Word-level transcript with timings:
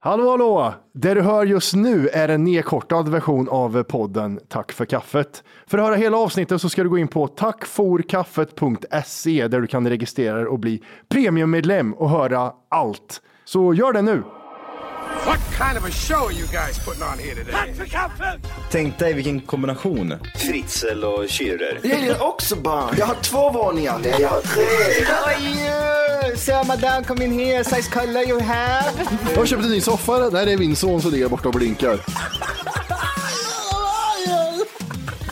Hallå, 0.00 0.30
hallå! 0.30 0.74
Det 0.94 1.14
du 1.14 1.22
hör 1.22 1.46
just 1.46 1.74
nu 1.74 2.08
är 2.08 2.28
en 2.28 2.44
nedkortad 2.44 3.08
version 3.08 3.48
av 3.48 3.82
podden 3.82 4.40
Tack 4.48 4.72
för 4.72 4.84
kaffet. 4.84 5.44
För 5.66 5.78
att 5.78 5.84
höra 5.84 5.96
hela 5.96 6.16
avsnittet 6.16 6.60
så 6.60 6.68
ska 6.68 6.82
du 6.82 6.88
gå 6.88 6.98
in 6.98 7.08
på 7.08 7.28
tackforkaffet.se 7.28 9.48
där 9.48 9.60
du 9.60 9.66
kan 9.66 9.88
registrera 9.88 10.36
dig 10.36 10.46
och 10.46 10.58
bli 10.58 10.82
premiummedlem 11.08 11.94
och 11.94 12.10
höra 12.10 12.52
allt. 12.68 13.22
Så 13.44 13.74
gör 13.74 13.92
det 13.92 14.02
nu! 14.02 14.22
What 15.26 15.40
kind 15.56 15.76
of 15.78 15.84
a 15.84 15.90
show 15.90 16.26
are 16.26 16.32
you 16.32 16.46
guys 16.46 16.78
putting 16.84 17.02
on 17.02 17.18
here 17.18 17.34
today? 17.34 17.74
Tänk 18.70 18.98
dig 18.98 19.12
vilken 19.14 19.40
kombination. 19.40 20.14
Fritzl 20.36 21.04
och 21.04 21.24
Schürrer. 21.28 21.80
Jag 21.82 22.00
gillar 22.00 22.22
också 22.22 22.56
barn. 22.56 22.94
Jag 22.98 23.06
har 23.06 23.14
två 23.14 23.50
våningar. 23.50 23.98
Nej, 24.02 24.14
jag 24.18 24.28
har 24.28 24.40
tre. 24.40 24.64
So 26.36 26.64
madame, 26.66 27.04
come 27.04 27.24
in 27.24 27.32
here. 27.32 27.64
Size 27.64 27.90
color 27.90 28.22
you 28.28 28.40
have. 28.40 28.90
Jag 29.30 29.36
har 29.38 29.46
köpt 29.46 29.64
en 29.64 29.70
ny 29.70 29.80
soffa. 29.80 30.30
Där 30.30 30.46
är 30.46 30.56
min 30.58 30.76
son 30.76 31.02
som 31.02 31.10
ligger 31.10 31.28
borta 31.28 31.48
och 31.48 31.54
blinkar. 31.54 31.98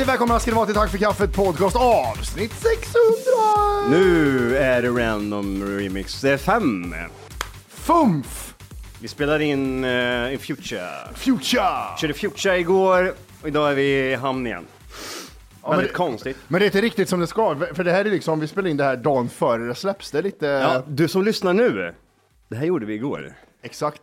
Hjärtligt 0.00 0.12
välkomna 0.12 0.40
ska 0.40 0.50
ni 0.50 0.54
vara 0.54 0.66
till 0.66 0.74
Tack 0.74 0.90
för 0.90 0.98
kaffet 0.98 1.34
podcast 1.34 1.76
avsnitt 1.76 2.52
600! 2.52 2.70
Nu 3.90 4.56
är 4.56 4.82
det 4.82 4.88
Random 4.88 5.78
Remix 5.78 6.24
5. 6.38 6.94
Fumf! 7.68 8.54
Vi 9.00 9.08
spelar 9.08 9.40
in 9.40 9.84
uh, 9.84 10.32
i 10.32 10.38
Future. 10.38 10.88
Future! 11.14 11.98
Körde 12.00 12.14
Future 12.14 12.58
igår 12.58 13.14
och 13.42 13.48
idag 13.48 13.70
är 13.70 13.74
vi 13.74 14.10
i 14.10 14.14
hamn 14.14 14.46
igen. 14.46 14.66
men 15.62 15.70
Väldigt 15.70 15.88
det- 15.88 15.94
konstigt. 15.94 16.36
Men 16.48 16.58
det 16.60 16.64
är 16.64 16.66
inte 16.66 16.80
riktigt 16.80 17.08
som 17.08 17.20
det 17.20 17.26
ska, 17.26 17.56
för 17.74 17.84
det 17.84 17.92
här 17.92 18.04
är 18.04 18.10
liksom, 18.10 18.40
vi 18.40 18.48
spelar 18.48 18.68
in 18.68 18.76
det 18.76 18.84
här 18.84 18.96
dagen 18.96 19.28
före 19.28 19.66
det 19.66 19.74
släpps. 19.74 20.10
Det 20.10 20.18
är 20.18 20.22
lite... 20.22 20.46
Ja, 20.46 20.82
du 20.86 21.08
som 21.08 21.24
lyssnar 21.24 21.52
nu. 21.52 21.94
Det 22.48 22.56
här 22.56 22.66
gjorde 22.66 22.86
vi 22.86 22.94
igår. 22.94 23.34
Exakt. 23.62 24.02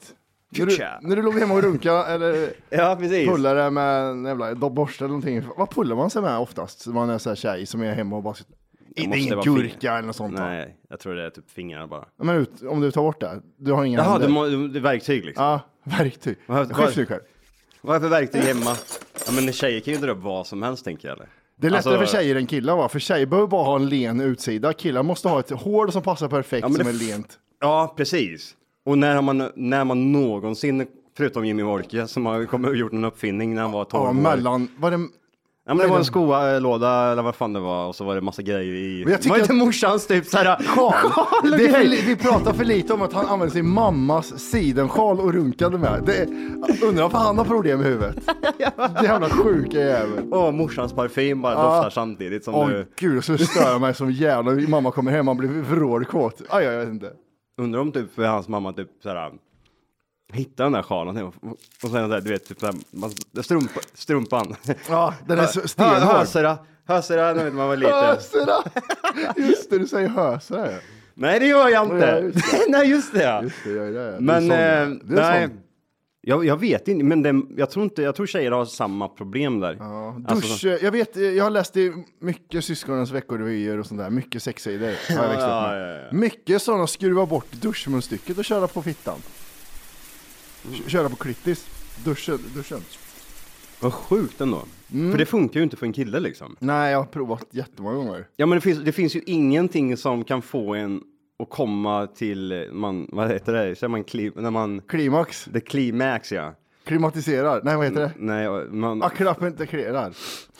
När 0.49 0.65
du, 0.65 0.77
när 1.01 1.15
du 1.15 1.21
låg 1.21 1.39
hemma 1.39 1.53
och 1.53 1.63
runka 1.63 2.05
eller 2.05 2.49
Ja, 2.69 2.95
precis. 2.99 3.27
pullade 3.29 3.69
med 3.71 4.03
en 4.03 4.25
jävla 4.25 4.55
borste 4.55 5.03
eller 5.03 5.09
någonting. 5.09 5.43
Vad 5.57 5.69
pullar 5.69 5.95
man 5.95 6.09
sig 6.09 6.21
med 6.21 6.37
oftast? 6.37 6.87
när 6.87 6.93
Man 6.93 7.09
är 7.09 7.17
så 7.17 7.29
här 7.29 7.35
tjej 7.35 7.65
som 7.65 7.81
är 7.81 7.93
hemma 7.93 8.15
och 8.15 8.23
bara 8.23 8.33
sitter. 8.33 8.53
Det 8.95 9.01
ingen 9.17 9.41
gurka 9.41 9.93
eller 9.93 10.07
något 10.07 10.15
sånt 10.15 10.39
va? 10.39 10.45
Nej, 10.45 10.77
jag 10.89 10.99
tror 10.99 11.15
det 11.15 11.25
är 11.25 11.29
typ 11.29 11.49
fingrarna 11.51 11.87
bara. 11.87 12.05
Men 12.21 12.35
ut, 12.35 12.51
om 12.69 12.81
du 12.81 12.91
tar 12.91 13.01
bort 13.01 13.19
det, 13.19 13.41
du 13.57 13.71
har 13.71 13.83
inga 13.85 13.97
Jaha, 13.99 14.11
händer. 14.11 14.27
må, 14.29 14.45
du- 14.45 14.67
det 14.67 14.79
är 14.79 14.81
verktyg 14.81 15.25
liksom. 15.25 15.43
Ja, 15.45 15.59
verktyg. 15.83 16.37
Vad- 16.45 16.75
Skiftnyckel. 16.75 17.19
Vad 17.81 17.95
är 17.95 17.99
för 17.99 18.07
verktyg 18.09 18.41
hemma? 18.41 18.75
Ja, 19.25 19.31
men 19.31 19.53
tjejer 19.53 19.79
kan 19.79 19.93
ju 19.93 19.99
dra 19.99 20.11
upp 20.11 20.21
vad 20.23 20.47
som 20.47 20.63
helst 20.63 20.85
tänker 20.85 21.07
jag 21.07 21.15
eller? 21.17 21.29
Det 21.55 21.67
är 21.67 21.71
lättare 21.71 21.93
Alltså- 21.95 22.11
för 22.13 22.17
tjejer 22.21 22.35
än 22.35 22.47
killar 22.47 22.75
va? 22.77 22.89
För 22.89 22.99
tjejer 22.99 23.25
behöver 23.25 23.47
bara 23.47 23.63
ha 23.63 23.75
en 23.75 23.89
len 23.89 24.21
utsida. 24.21 24.73
Killar 24.73 25.03
måste 25.03 25.27
ha 25.27 25.39
ett 25.39 25.49
hår 25.51 25.87
som 25.87 26.01
passar 26.01 26.27
perfekt 26.27 26.61
Ja, 26.69 26.75
som 26.75 26.83
det 26.83 26.89
är 26.89 26.93
lent. 26.93 27.39
Ja, 27.61 27.93
precis. 27.97 28.53
Och 28.87 28.97
när 28.97 29.15
har 29.15 29.21
man, 29.21 29.49
när 29.55 29.83
man 29.85 30.11
någonsin, 30.11 30.85
förutom 31.17 31.45
Jimmy 31.45 31.63
Wolke 31.63 32.07
som 32.07 32.25
har 32.25 32.45
kommit 32.45 32.69
och 32.69 32.75
gjort 32.77 32.93
en 32.93 33.05
uppfinning 33.05 33.55
när 33.55 33.61
han 33.61 33.71
var 33.71 33.85
12 33.85 34.03
Ja, 34.03 34.09
år. 34.09 34.13
mellan, 34.13 34.67
var 34.79 34.91
det, 34.91 34.97
Ja 35.69 35.73
men 35.73 35.77
det 35.77 35.87
var 35.87 35.97
en 35.97 36.05
skolåda 36.05 37.11
eller 37.11 37.23
vad 37.23 37.35
fan 37.35 37.53
det 37.53 37.59
var 37.59 37.87
och 37.87 37.95
så 37.95 38.03
var 38.03 38.15
det 38.15 38.21
massa 38.21 38.41
grejer 38.41 38.73
i. 38.75 39.01
Men 39.03 39.11
jag 39.11 39.21
tycker 39.21 39.29
var 39.35 39.41
att- 39.43 39.49
inte 39.49 39.65
morsans 39.65 40.07
typ 40.07 40.25
såhär 40.25 40.63
Sjal. 40.67 40.93
och 41.51 41.57
Det 41.57 41.65
är 41.67 41.83
li- 41.83 42.03
vi 42.05 42.15
pratar 42.15 42.53
för 42.53 42.65
lite 42.65 42.93
om 42.93 43.01
att 43.01 43.13
han 43.13 43.25
använder 43.25 43.53
sin 43.53 43.69
mammas 43.69 44.39
sidensjal 44.39 45.19
och 45.19 45.33
runkade 45.33 45.77
med. 45.77 46.03
Det 46.05 46.17
är, 46.17 46.27
undrar 46.87 47.03
om 47.03 47.11
han 47.13 47.37
har 47.37 47.45
problem 47.45 47.77
med 47.79 47.87
huvudet. 47.87 48.15
Det 48.57 49.03
jävla 49.03 49.29
sjuka 49.29 49.77
jävel. 49.79 50.33
Och 50.33 50.53
morsans 50.53 50.93
parfym 50.93 51.41
bara 51.41 51.53
doftar 51.55 51.89
samtidigt 51.89 52.43
som 52.43 52.55
Åh 52.55 52.67
du. 52.69 52.87
gud, 52.99 53.23
så 53.23 53.37
stör 53.37 53.71
jag 53.71 53.81
mig 53.81 53.93
som 53.93 54.11
jävla 54.11 54.51
mamma 54.67 54.91
kommer 54.91 55.11
hem, 55.11 55.25
man 55.25 55.37
blir 55.37 55.49
vrålkåt. 55.49 56.41
Aj, 56.49 56.65
jag 56.65 56.79
vet 56.79 56.89
inte. 56.89 57.11
Undrar 57.57 57.79
om 57.81 57.91
typ 57.91 58.17
hans 58.17 58.47
mamma 58.47 58.73
typ 58.73 58.89
såhär 59.03 59.31
hittar 60.33 60.63
den 60.63 60.73
där 60.73 60.81
sjalen 60.83 61.23
och 61.83 61.89
sen 61.91 62.09
där, 62.09 62.21
du 62.21 62.29
vet 62.29 62.45
typ 62.47 62.59
såhär, 62.59 62.75
man- 62.91 63.11
strumpa, 63.43 63.79
strumpan. 63.93 64.55
Ja, 64.89 65.13
den 65.27 65.39
är 65.39 65.45
så 65.45 65.61
stenhård. 65.67 66.15
Hösera, 66.15 66.57
hösera 66.87 67.33
när 67.33 67.51
man 67.51 67.67
var 67.67 67.75
liten. 67.77 67.93
Hösera! 67.95 68.55
Just 69.47 69.69
det, 69.69 69.77
du 69.79 69.87
säger 69.87 70.09
hösera. 70.09 70.71
ja. 70.71 70.77
Nej 71.13 71.39
det 71.39 71.45
gör 71.47 71.69
jag 71.69 71.87
Ja, 71.87 71.93
inte. 71.93 72.05
just 72.37 72.51
det. 72.51 72.65
Nej 72.69 72.89
just 72.89 73.13
det 73.13 73.23
ja. 73.23 73.43
Just 73.43 73.63
det, 73.63 73.69
jag 73.71 73.87
är 73.87 73.91
det. 73.91 74.11
Du 74.11 74.15
är 74.15 74.19
Men 74.19 74.41
sån, 74.41 74.51
eh, 74.51 74.59
ja. 74.59 74.85
Du 75.03 75.17
är 75.17 75.21
nej. 75.31 75.47
sån. 75.47 75.59
Jag, 76.29 76.45
jag 76.45 76.59
vet 76.59 76.87
inte, 76.87 77.05
men 77.05 77.21
det, 77.23 77.41
jag 77.57 77.69
tror 77.69 77.83
inte, 77.83 78.01
jag 78.01 78.15
tror 78.15 78.25
tjejer 78.25 78.51
har 78.51 78.65
samma 78.65 79.07
problem 79.07 79.59
där. 79.59 79.75
Ja, 79.79 80.21
Alltså, 80.27 80.67
Dusch, 80.69 80.83
jag 80.83 80.91
vet, 80.91 81.15
jag 81.15 81.43
har 81.43 81.49
läst 81.51 81.77
i 81.77 81.93
mycket 82.19 82.65
syskonens 82.65 83.11
veckorevyer 83.11 83.77
och 83.79 83.85
sånt 83.85 83.99
där, 83.99 84.09
mycket 84.09 84.43
sexsidor 84.43 84.85
har 84.87 85.23
jag 85.23 85.29
växt 85.29 85.43
upp 85.43 85.49
Ja, 85.49 85.67
med. 85.71 85.89
ja, 85.97 86.01
ja. 86.01 86.11
Mycket 86.11 86.61
sådana 86.61 86.87
skruva 86.87 87.25
bort 87.25 87.51
duschmunstycket 87.51 88.37
och 88.37 88.45
köra 88.45 88.67
på 88.67 88.81
fittan. 88.81 89.17
Köra 90.87 91.09
på 91.09 91.15
klittis. 91.15 91.67
Duschen, 92.05 92.39
duschen. 92.55 92.79
Vad 93.79 93.93
sjukt 93.93 94.41
ändå. 94.41 94.61
Mm. 94.93 95.11
För 95.11 95.17
det 95.17 95.25
funkar 95.25 95.59
ju 95.59 95.63
inte 95.63 95.77
för 95.77 95.85
en 95.85 95.93
kille 95.93 96.19
liksom. 96.19 96.55
Nej, 96.59 96.91
jag 96.91 96.99
har 96.99 97.05
provat 97.05 97.45
jättemånga 97.51 97.95
gånger. 97.95 98.27
Ja 98.35 98.45
men 98.45 98.55
det 98.57 98.61
finns, 98.61 98.79
det 98.79 98.91
finns 98.91 99.15
ju 99.15 99.21
ingenting 99.25 99.97
som 99.97 100.23
kan 100.23 100.41
få 100.41 100.75
en 100.75 101.01
att 101.43 101.49
komma 101.49 102.07
till, 102.07 102.69
man, 102.71 103.07
vad 103.11 103.31
heter 103.31 103.53
det, 103.53 103.75
säger 103.75 103.89
man 103.89 104.03
kli, 104.03 104.31
när 104.35 104.51
man, 104.51 104.81
Klimax. 104.87 105.45
the 105.53 105.59
climax 105.59 106.31
ja. 106.31 106.53
Klimatiserar. 106.85 107.61
Nej, 107.63 107.75
vad 107.75 107.85
heter 107.85 108.01
det? 108.01 108.11
Nej, 108.17 108.49
man, 108.69 109.03
Akrapintegrerar. 109.03 110.13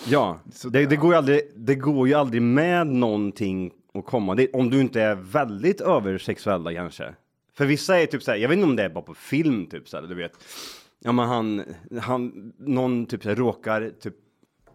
ja. 0.08 0.40
Sådär. 0.54 0.80
Det, 0.80 0.86
det, 0.86 0.96
går 0.96 1.12
ju 1.12 1.18
aldrig, 1.18 1.42
det 1.56 1.76
går 1.76 2.08
ju 2.08 2.14
aldrig 2.14 2.42
med 2.42 2.88
någonting 2.88 3.72
att 3.94 4.06
komma. 4.06 4.36
Det, 4.36 4.52
om 4.54 4.70
du 4.70 4.80
inte 4.82 5.02
är 5.02 5.16
väldigt 5.16 5.82
översexuella 5.82 6.74
kanske. 6.74 7.16
För 7.58 7.66
vissa 7.66 8.00
är 8.00 8.06
typ 8.06 8.24
såhär, 8.24 8.38
jag 8.38 8.50
vet 8.50 8.56
inte 8.58 8.68
om 8.70 8.76
det 8.76 8.84
är 8.84 8.90
bara 8.90 9.04
på 9.04 9.14
film 9.14 9.66
typ 9.68 9.90
såhär, 9.90 10.08
du 10.08 10.16
vet. 10.16 10.32
Ja 11.00 11.12
men 11.12 11.28
han, 11.28 11.64
han, 12.02 12.54
någon 12.60 13.06
typ 13.06 13.24
såhär 13.24 13.36
råkar 13.36 13.92
typ 14.02 14.16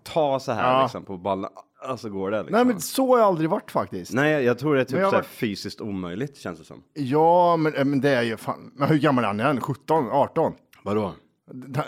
ta 0.03 0.41
så 0.41 0.53
här 0.53 0.73
Ja. 0.73 0.83
liksom 0.83 1.05
på 1.05 1.17
ballen. 1.17 1.51
Alltså 1.84 2.08
går 2.08 2.31
det 2.31 2.38
liksom. 2.43 2.56
Nej, 2.56 2.64
men 2.64 2.81
så 2.81 3.12
har 3.12 3.19
jag 3.19 3.26
aldrig 3.26 3.50
varit 3.50 3.70
faktiskt. 3.70 4.12
Nej, 4.12 4.44
jag 4.44 4.58
tror 4.58 4.75
det 4.75 4.81
är 4.81 4.84
typ 4.84 4.99
så 4.99 5.05
här 5.05 5.12
var- 5.12 5.23
fysiskt 5.23 5.81
omöjligt 5.81 6.37
känns 6.37 6.58
det 6.58 6.64
som. 6.64 6.82
Ja, 6.94 7.56
men, 7.56 7.75
eh, 7.75 7.84
men 7.84 8.00
det 8.00 8.11
är 8.11 8.23
ju 8.23 8.37
fan. 8.37 8.73
Men 8.75 8.88
hur 8.88 8.99
gammal 8.99 9.25
är 9.25 9.29
han? 9.29 9.40
Är 9.40 9.44
han 9.44 9.61
17, 9.61 10.08
18? 10.11 10.52
Vadå? 10.82 11.14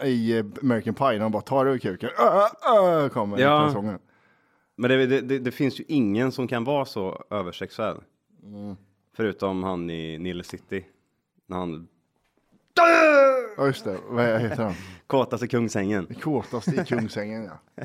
I 0.04 0.38
eh, 0.38 0.44
American 0.62 0.94
Pie 0.94 1.12
när 1.12 1.20
han 1.20 1.32
bara 1.32 1.42
tar 1.42 1.66
ur 1.66 1.78
kuken. 1.78 2.10
Ö, 2.18 2.40
ö, 2.78 3.08
kommer 3.08 3.38
Ja. 3.38 3.70
sången. 3.72 3.98
Men 4.76 4.90
det, 4.90 5.20
det, 5.20 5.38
det, 5.38 5.50
finns 5.50 5.80
ju 5.80 5.84
ingen 5.88 6.32
som 6.32 6.48
kan 6.48 6.64
vara 6.64 6.84
så 6.84 7.24
översexuell. 7.30 7.96
Mm. 8.42 8.76
Förutom 9.16 9.62
han 9.62 9.90
i 9.90 10.18
Nile 10.18 10.44
City. 10.44 10.84
När 11.46 11.56
han 11.56 11.88
Ja 13.56 13.66
just 13.66 13.84
det, 13.84 13.98
vad 14.08 14.40
heter 14.40 14.62
han? 14.62 14.74
kåtas 15.06 15.42
i 15.42 15.48
Kungsängen. 15.48 16.06
Kåtast 16.22 16.68
i 16.68 16.84
Kungsängen 16.84 17.44
ja. 17.44 17.84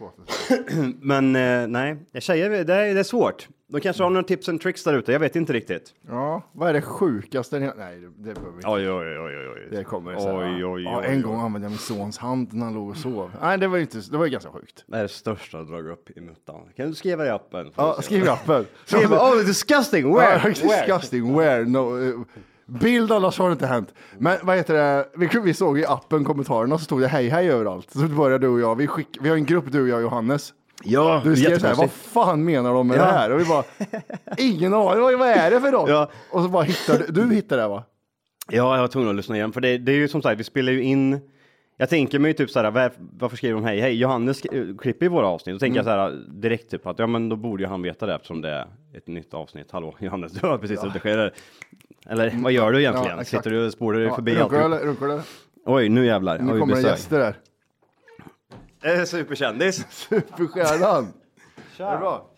Men 1.00 1.36
eh, 1.36 1.66
nej, 1.68 1.96
tjejer, 2.18 2.50
det 2.50 2.74
är, 2.74 2.94
det 2.94 3.00
är 3.00 3.02
svårt. 3.04 3.48
De 3.68 3.80
kanske 3.80 4.02
har 4.02 4.10
några 4.10 4.22
tips 4.26 4.48
and 4.48 4.60
tricks 4.60 4.84
där 4.84 4.94
ute, 4.94 5.12
jag 5.12 5.20
vet 5.20 5.36
inte 5.36 5.52
riktigt. 5.52 5.94
Ja, 6.08 6.42
vad 6.52 6.68
är 6.68 6.72
det 6.72 6.82
sjukaste? 6.82 7.58
ni- 7.58 7.70
Nej, 7.76 8.00
det, 8.00 8.06
det 8.06 8.34
behöver 8.34 8.50
vi 8.50 8.56
inte. 8.56 8.68
Oj, 8.68 8.90
oj, 8.90 9.18
oj, 9.18 9.36
oj, 9.38 9.48
oj. 9.48 9.68
Det 9.70 9.84
kommer 9.84 10.16
så 10.18 10.28
här, 10.28 10.56
Oj, 10.56 10.64
oj, 10.64 10.82
ja, 10.82 10.98
oj, 11.00 11.06
En 11.06 11.16
oj. 11.16 11.22
gång 11.22 11.40
använde 11.40 11.64
jag 11.66 11.70
min 11.70 11.78
sons 11.78 12.18
hand 12.18 12.52
när 12.52 12.64
han 12.64 12.74
låg 12.74 12.88
och 12.88 12.96
sov. 12.96 13.30
Nej, 13.42 13.58
det 13.58 13.68
var 13.68 13.76
ju 13.76 13.82
inte, 13.82 13.98
det 14.10 14.16
var 14.16 14.24
ju 14.24 14.30
ganska 14.30 14.50
sjukt. 14.50 14.84
Det 14.86 14.96
är 14.96 15.02
det 15.02 15.08
största 15.08 15.56
jag 15.58 15.66
dragit 15.66 15.92
upp 15.92 16.10
i 16.18 16.20
muttan. 16.20 16.60
Kan 16.76 16.88
du 16.88 16.94
skriva 16.94 17.22
det 17.22 17.28
i 17.28 17.32
appen? 17.32 17.70
Ja, 17.76 17.98
skriv 18.02 18.24
i 18.24 18.28
appen. 18.28 18.66
Skriv, 18.84 19.12
oh 19.12 19.36
disgusting, 19.46 20.14
where? 20.14 20.40
Ja, 20.44 20.48
disgusting, 20.48 21.36
where? 21.36 21.64
No, 21.64 22.08
eh, 22.08 22.14
bild 22.66 23.12
annars 23.12 23.38
har 23.38 23.48
det 23.48 23.52
inte 23.52 23.66
hänt. 23.66 23.94
Men 24.18 24.36
vad 24.42 24.56
heter 24.56 24.74
det, 24.74 25.08
vi, 25.16 25.28
vi 25.44 25.54
såg 25.54 25.78
i 25.78 25.86
appen 25.86 26.24
kommentarerna 26.24 26.78
så 26.78 26.84
stod 26.84 27.00
det 27.00 27.08
hej 27.08 27.28
hej 27.28 27.50
överallt. 27.50 27.90
Så 27.90 27.98
började 28.08 28.46
du 28.46 28.48
och 28.52 28.60
jag, 28.60 28.74
vi, 28.76 28.86
skick, 28.86 29.18
vi 29.20 29.28
har 29.28 29.36
en 29.36 29.44
grupp 29.44 29.72
du 29.72 29.82
och 29.82 29.88
jag 29.88 30.02
Johannes. 30.02 30.52
Ja, 30.84 31.20
Du 31.24 31.36
skrev 31.36 31.58
så 31.58 31.66
här, 31.66 31.74
vad 31.74 31.90
fan 31.90 32.44
menar 32.44 32.74
de 32.74 32.88
med 32.88 32.98
Ja. 32.98 33.04
det 33.04 33.12
här? 33.12 33.30
Och 33.30 33.40
vi 33.40 33.44
bara, 33.44 33.64
ingen 34.38 34.74
aning, 34.74 35.18
vad, 35.18 35.28
är 35.28 35.50
det 35.50 35.60
för 35.60 35.72
något? 35.72 35.90
Ja. 35.90 36.10
Och 36.30 36.42
så 36.42 36.48
bara 36.48 36.62
hittade 36.62 37.04
du, 37.08 37.34
hittade 37.34 37.62
det 37.62 37.68
va? 37.68 37.84
Ja, 38.50 38.74
jag 38.74 38.80
var 38.80 38.88
tvungen 38.88 39.10
att 39.10 39.16
lyssna 39.16 39.36
igen, 39.36 39.52
för 39.52 39.60
det, 39.60 39.78
det 39.78 39.92
är 39.92 39.96
ju 39.96 40.08
som 40.08 40.22
sagt, 40.22 40.40
vi 40.40 40.44
spelar 40.44 40.72
ju 40.72 40.82
in 40.82 41.20
jag 41.78 41.88
tänker 41.88 42.18
mig 42.18 42.34
typ 42.34 42.50
såhär, 42.50 42.70
var, 42.70 42.92
varför 42.98 43.36
skriver 43.36 43.54
de 43.54 43.64
hej 43.64 43.80
hej? 43.80 43.94
Johannes 43.94 44.42
klipper 44.78 45.06
i 45.06 45.08
våra 45.08 45.26
avsnitt, 45.26 45.54
då 45.54 45.58
tänker 45.58 45.76
jag 45.78 45.84
såhär 45.84 46.10
direkt 46.28 46.70
typ 46.70 46.86
att 46.86 46.98
ja 46.98 47.06
men 47.06 47.28
då 47.28 47.36
borde 47.36 47.62
ju 47.62 47.68
han 47.68 47.82
veta 47.82 48.06
det 48.06 48.14
eftersom 48.14 48.40
det 48.40 48.48
är 48.48 48.66
ett 48.96 49.06
nytt 49.06 49.34
avsnitt. 49.34 49.70
Hallå 49.70 49.94
Johannes, 49.98 50.32
du 50.32 50.46
har 50.46 50.58
precis 50.58 50.84
redigerat. 50.84 51.32
Eller 52.10 52.32
vad 52.36 52.52
gör 52.52 52.72
du 52.72 52.80
egentligen? 52.80 53.18
Ja. 53.18 53.24
Sitter 53.24 53.50
du 53.50 53.66
och 53.66 53.72
spolar 53.72 53.98
dig 53.98 54.08
Ja, 54.08 54.14
förbi 54.14 54.34
runkar, 54.34 54.60
allt? 54.60 54.80
du, 54.80 54.86
runkar 54.86 55.06
du? 55.06 55.20
Oj, 55.64 55.88
nu 55.88 56.06
jävlar. 56.06 56.38
Nu 56.38 56.52
Oj, 56.52 56.60
kommer 56.60 56.74
det 56.76 56.82
gäster 56.82 57.18
där. 57.18 57.36
Eh, 58.94 59.04
superkändis. 59.04 59.86
Superstjärnan. 59.90 61.12
Är 61.78 61.92
det 61.92 61.98
bra? 61.98 62.30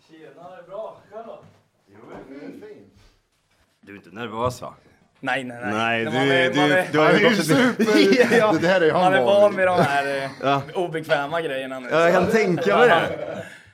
Du 3.81 3.91
är 3.91 3.95
inte 3.95 4.09
nervös 4.09 4.61
va? 4.61 4.73
Nej, 5.19 5.43
nej, 5.43 5.57
nej. 5.61 5.73
Nej, 5.73 6.05
Man 6.05 6.13
du, 6.13 6.19
är- 6.33 6.49
du, 6.53 6.55
man 6.59 6.71
är- 6.71 6.87
du 6.91 6.99
har 6.99 7.11
ju 7.11 7.17
är 7.17 7.23
gått 7.29 7.45
super... 7.45 8.37
Ja. 8.39 8.55
Det 8.61 8.67
här 8.67 8.81
är 8.81 8.85
ju 8.85 8.91
han 8.91 9.01
Man 9.01 9.13
är 9.13 9.25
van 9.25 9.55
vid 9.55 9.67
de 9.67 9.79
här 9.79 10.29
eh, 10.43 10.61
obekväma 10.73 11.41
grejerna 11.41 11.79
nu. 11.79 11.87
Ja, 11.91 11.99
jag 12.09 12.13
kan 12.13 12.27
tänka 12.31 12.77
mig 12.77 12.89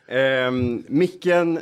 det. 0.08 0.48
Um, 0.48 0.84
micken 0.88 1.60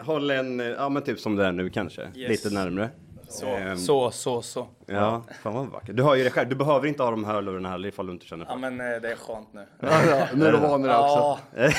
håller 0.00 0.36
en, 0.38 0.58
ja 0.58 0.88
men 0.88 1.02
typ 1.02 1.20
som 1.20 1.36
det 1.36 1.46
är 1.46 1.52
nu 1.52 1.70
kanske, 1.70 2.02
Yes. 2.14 2.28
lite 2.44 2.50
närmre. 2.54 2.90
Så, 3.32 3.46
Ehm, 3.46 3.78
så, 3.78 4.10
så, 4.10 4.42
så. 4.42 4.66
Ja, 4.86 5.22
fan 5.42 5.54
vad 5.54 5.66
vackert. 5.66 5.96
Du 5.96 6.02
hör 6.02 6.14
ju 6.14 6.24
det 6.24 6.30
själv, 6.30 6.48
du 6.48 6.54
behöver 6.56 6.86
inte 6.86 7.02
ha 7.02 7.10
de 7.10 7.24
här 7.24 7.32
hörlurarna 7.34 7.68
heller 7.70 7.88
ifall 7.88 8.06
du 8.06 8.12
inte 8.12 8.26
känner 8.26 8.44
för 8.44 8.52
Ja, 8.52 8.58
men 8.58 8.80
eh, 8.80 9.00
det 9.00 9.10
är 9.12 9.16
skönt 9.16 9.52
nu. 9.52 9.66
Ja, 9.80 10.04
ja, 10.04 10.26
nu 10.34 10.46
är 10.46 10.52
du 10.52 10.58
van 10.58 10.82
vid 10.82 10.90
det 10.90 10.96
också. 10.98 11.38
Ja. 11.54 11.62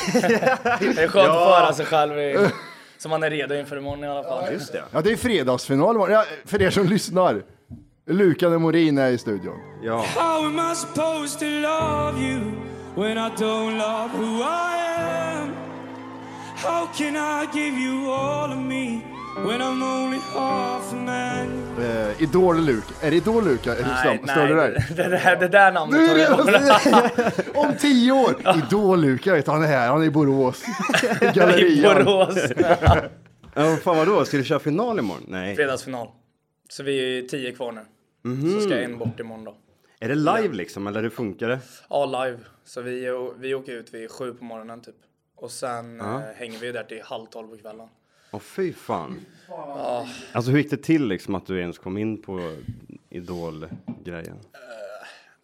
det 0.79 1.03
är 1.03 1.07
skönt 1.07 1.29
att 1.29 1.35
få 1.35 1.49
höra 1.49 1.73
sig 1.73 1.85
själv 1.85 2.19
i, 2.19 2.47
så 2.97 3.09
man 3.09 3.23
är 3.23 3.29
redo 3.29 3.55
inför 3.55 3.77
imorgon 3.77 4.03
i 4.03 4.07
alla 4.07 4.23
fall. 4.23 4.53
Just 4.53 4.71
det. 4.71 4.83
Ja, 4.91 5.01
det 5.01 5.11
är 5.11 5.17
fredagsfinal 5.17 5.95
imorgon. 5.95 6.13
Ja, 6.13 6.25
för 6.45 6.61
er 6.61 6.69
som 6.69 6.85
lyssnar. 6.85 7.43
Lukan 8.05 8.53
och 8.53 8.61
Morin 8.61 8.97
är 8.97 9.09
i 9.11 9.17
studion. 9.17 9.55
Ja. 9.83 9.97
How 9.97 10.45
am 10.45 10.71
I 10.71 10.75
supposed 10.75 11.39
to 11.39 11.45
love 11.45 12.19
you 12.19 12.39
when 12.95 13.17
I 13.17 13.29
don't 13.37 13.77
love 13.77 14.09
who 14.17 14.39
I 14.41 14.77
am? 15.33 15.53
How 16.63 16.87
can 16.97 17.15
I 17.15 17.47
give 17.53 17.77
you 17.77 18.11
all 18.13 18.51
of 18.51 18.57
me 18.57 19.01
when 19.35 19.61
I'm 19.61 19.81
only 19.83 20.19
half 20.19 20.93
a 20.93 20.95
man? 20.95 21.77
Eh, 21.85 22.21
Idol 22.23 22.61
Luka. 22.65 22.93
Är 23.01 23.11
det 23.11 23.17
Idol 23.17 23.45
Luka? 23.45 23.73
Nej, 23.73 24.19
Står 24.23 24.47
det 24.47 24.55
där? 24.55 24.71
det, 24.95 25.03
det, 25.03 25.09
där, 25.09 25.35
det 25.39 25.47
där 25.47 25.71
namnet 25.71 25.99
Nu 25.99 26.07
har 26.07 26.15
är 26.15 26.19
jag 26.19 26.45
det, 27.15 27.51
om 27.59 27.73
tio 27.79 28.11
år! 28.11 28.35
Idol 28.67 29.01
Luka, 29.01 29.33
vet 29.33 29.45
du, 29.45 29.51
han 29.51 29.63
är 29.63 29.67
här, 29.67 29.87
han 29.87 30.01
är 30.01 30.05
i 30.05 30.09
Borås. 30.09 30.63
i 31.21 31.25
Gallerian. 31.25 32.05
Borås. 32.05 32.37
Ja, 33.55 33.75
fan 33.83 33.97
vadå, 33.97 34.25
ska 34.25 34.37
du 34.37 34.43
köra 34.43 34.59
final 34.59 34.99
imorgon? 34.99 35.23
Nej. 35.27 35.55
Fredagsfinal. 35.55 36.07
Så 36.69 36.83
vi 36.83 36.99
är 36.99 37.07
ju 37.07 37.21
tio 37.27 37.51
kvar 37.51 37.71
nu. 37.71 37.81
Så 38.53 38.59
ska 38.61 38.77
en 38.81 38.97
bort 38.97 39.19
imorgon 39.19 39.43
då. 39.43 39.55
Är 39.99 40.09
det 40.09 40.15
live 40.15 40.49
liksom, 40.53 40.87
eller 40.87 41.01
hur 41.01 41.09
funkar 41.09 41.47
det? 41.47 41.59
Ja, 41.89 42.05
live. 42.25 42.37
Så 42.65 42.81
vi, 42.81 43.07
vi 43.37 43.53
åker 43.55 43.71
ut 43.73 43.93
vid 43.93 44.11
sju 44.11 44.33
på 44.33 44.43
morgonen 44.43 44.81
typ. 44.81 44.95
Och 45.37 45.51
sen 45.51 45.97
Ja. 45.97 46.15
eh, 46.15 46.21
hänger 46.35 46.59
vi 46.59 46.71
där 46.71 46.83
till 46.83 47.01
halv 47.03 47.25
tolv 47.25 47.47
på 47.47 47.57
kvällen. 47.57 47.87
Åh 48.33 48.39
fy 48.39 48.73
fan. 48.73 49.25
Ja. 49.47 50.07
Alltså 50.31 50.51
hur 50.51 50.57
gick 50.57 50.69
det 50.69 50.77
till 50.77 51.07
liksom 51.07 51.35
att 51.35 51.45
du 51.45 51.59
ens 51.59 51.77
kom 51.77 51.97
in 51.97 52.21
på 52.21 52.57
Idol-grejen? 53.09 54.39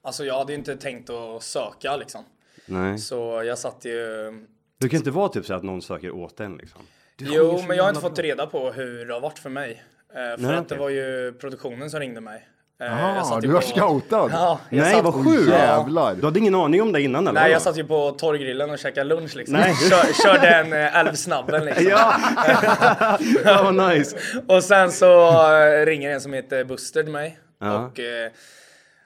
Alltså 0.02 0.26
jag 0.26 0.38
hade 0.38 0.52
ju 0.52 0.58
inte 0.58 0.76
tänkt 0.76 1.10
att 1.10 1.44
söka 1.44 1.98
liksom. 1.98 2.24
Nej. 2.66 2.98
Så 2.98 3.44
jag 3.46 3.58
satt 3.58 3.86
ju... 3.86 4.32
Du 4.78 4.90
kan 4.90 4.98
inte 4.98 5.12
vara 5.12 5.30
typ 5.30 5.46
så 5.46 5.54
att 5.54 5.64
någon 5.64 5.82
söker 5.82 6.12
åt 6.12 6.40
en 6.40 6.58
liksom? 6.58 6.82
Jo, 7.18 7.62
men 7.68 7.78
jag 7.78 7.84
har 7.84 7.90
inte 7.90 8.02
fått 8.02 8.20
reda 8.20 8.48
på 8.48 8.72
hur 8.72 9.06
det 9.06 9.14
har 9.14 9.22
varit 9.22 9.40
för 9.40 9.50
mig. 9.50 9.84
Eh, 10.10 10.16
för 10.16 10.38
Nej, 10.38 10.56
att 10.56 10.70
det 10.70 10.76
var 10.76 10.90
ju 10.90 11.34
produktionen 11.34 11.90
som 11.90 12.00
ringde 12.00 12.22
mig. 12.22 12.48
Ah, 12.82 13.40
du 13.42 13.48
var 13.48 13.62
på- 13.62 13.68
scoutad? 13.68 14.30
Ja, 14.34 14.60
Nej, 14.70 14.94
satt- 14.96 15.04
vad 15.04 15.14
sjukt! 15.26 15.50
Jävlar. 15.50 16.16
Du 16.16 16.26
hade 16.26 16.40
ingen 16.40 16.56
aning 16.56 16.82
om 16.82 16.92
det 16.92 17.02
innan 17.02 17.28
eller? 17.28 17.42
Nej, 17.42 17.52
jag 17.52 17.62
satt 17.62 17.78
ju 17.78 17.84
på 17.84 18.12
torggrillen 18.12 18.70
och 18.70 18.80
käkade 18.80 19.04
lunch 19.10 19.36
liksom. 19.36 19.56
Nej. 19.58 19.76
Kör, 19.90 20.24
körde 20.24 20.48
en 20.48 20.74
eh, 20.74 20.96
älvsnabben 21.00 21.66
liksom. 21.66 21.86
Ja! 21.88 22.14
ja, 23.46 23.62
vad 23.72 23.90
nice! 23.90 24.18
Och 24.48 24.64
sen 24.64 24.92
så 24.92 25.30
eh, 25.56 25.86
ringer 25.86 26.12
en 26.12 26.22
som 26.22 26.34
heter 26.34 26.64
Buster 26.64 27.04
till 27.04 27.12
mig. 27.12 27.40
Ja. 27.62 27.78
Och 27.86 28.00
eh, 28.00 28.32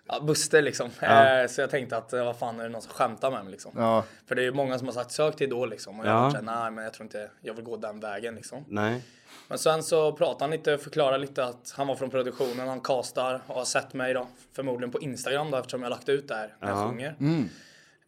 ja, 0.08 0.20
Buster 0.20 0.62
liksom. 0.62 0.90
Ja. 1.00 1.42
Eh, 1.42 1.48
så 1.48 1.62
jag 1.62 1.70
tänkte 1.70 1.98
att 1.98 2.14
eh, 2.14 2.26
vad 2.26 2.38
fan 2.38 2.60
är 2.60 2.64
det 2.64 2.70
någon 2.70 2.82
som 2.82 2.92
skämtar 2.92 3.32
med 3.32 3.44
mig 3.44 3.52
liksom. 3.52 3.72
Ja. 3.76 4.04
För 4.28 4.36
det 4.36 4.42
är 4.42 4.44
ju 4.44 4.54
många 4.54 4.78
som 4.78 4.88
har 4.88 4.94
sagt 4.94 5.12
sök 5.12 5.36
till 5.36 5.48
Idol 5.48 5.70
liksom. 5.70 6.00
Och 6.00 6.06
jag 6.08 6.14
Ja. 6.26 6.32
såhär, 6.32 6.44
nej 6.44 6.72
men 6.72 6.84
jag 6.84 6.94
tror 6.94 7.06
inte 7.06 7.30
jag 7.42 7.54
vill 7.54 7.66
gå 7.66 7.78
den 7.78 8.00
vägen 8.00 8.36
liksom. 8.36 8.66
Nej. 8.68 9.02
Men 9.48 9.58
sen 9.58 9.84
så 9.84 10.12
pratade 10.12 10.44
han 10.44 10.52
lite, 10.52 10.78
förklarade 10.78 11.18
lite 11.18 11.46
att 11.46 11.74
han 11.78 11.88
var 11.88 11.96
från 11.96 12.10
produktionen, 12.10 12.68
han 12.68 12.82
castar 12.82 13.42
och 13.48 13.56
har 13.56 13.66
sett 13.66 13.94
mig 13.94 14.14
då. 14.14 14.28
Förmodligen 14.54 14.92
på 14.92 15.00
Instagram 15.02 15.52
då 15.52 15.58
eftersom 15.58 15.82
jag 15.82 15.90
har 15.90 15.96
lagt 15.96 16.10
ut 16.10 16.28
det 16.28 16.36
här 16.36 16.56
när 16.60 16.70
jag 16.70 16.78
Ja. 16.78 16.88
sjunger. 16.90 17.16
Mm. 17.20 17.50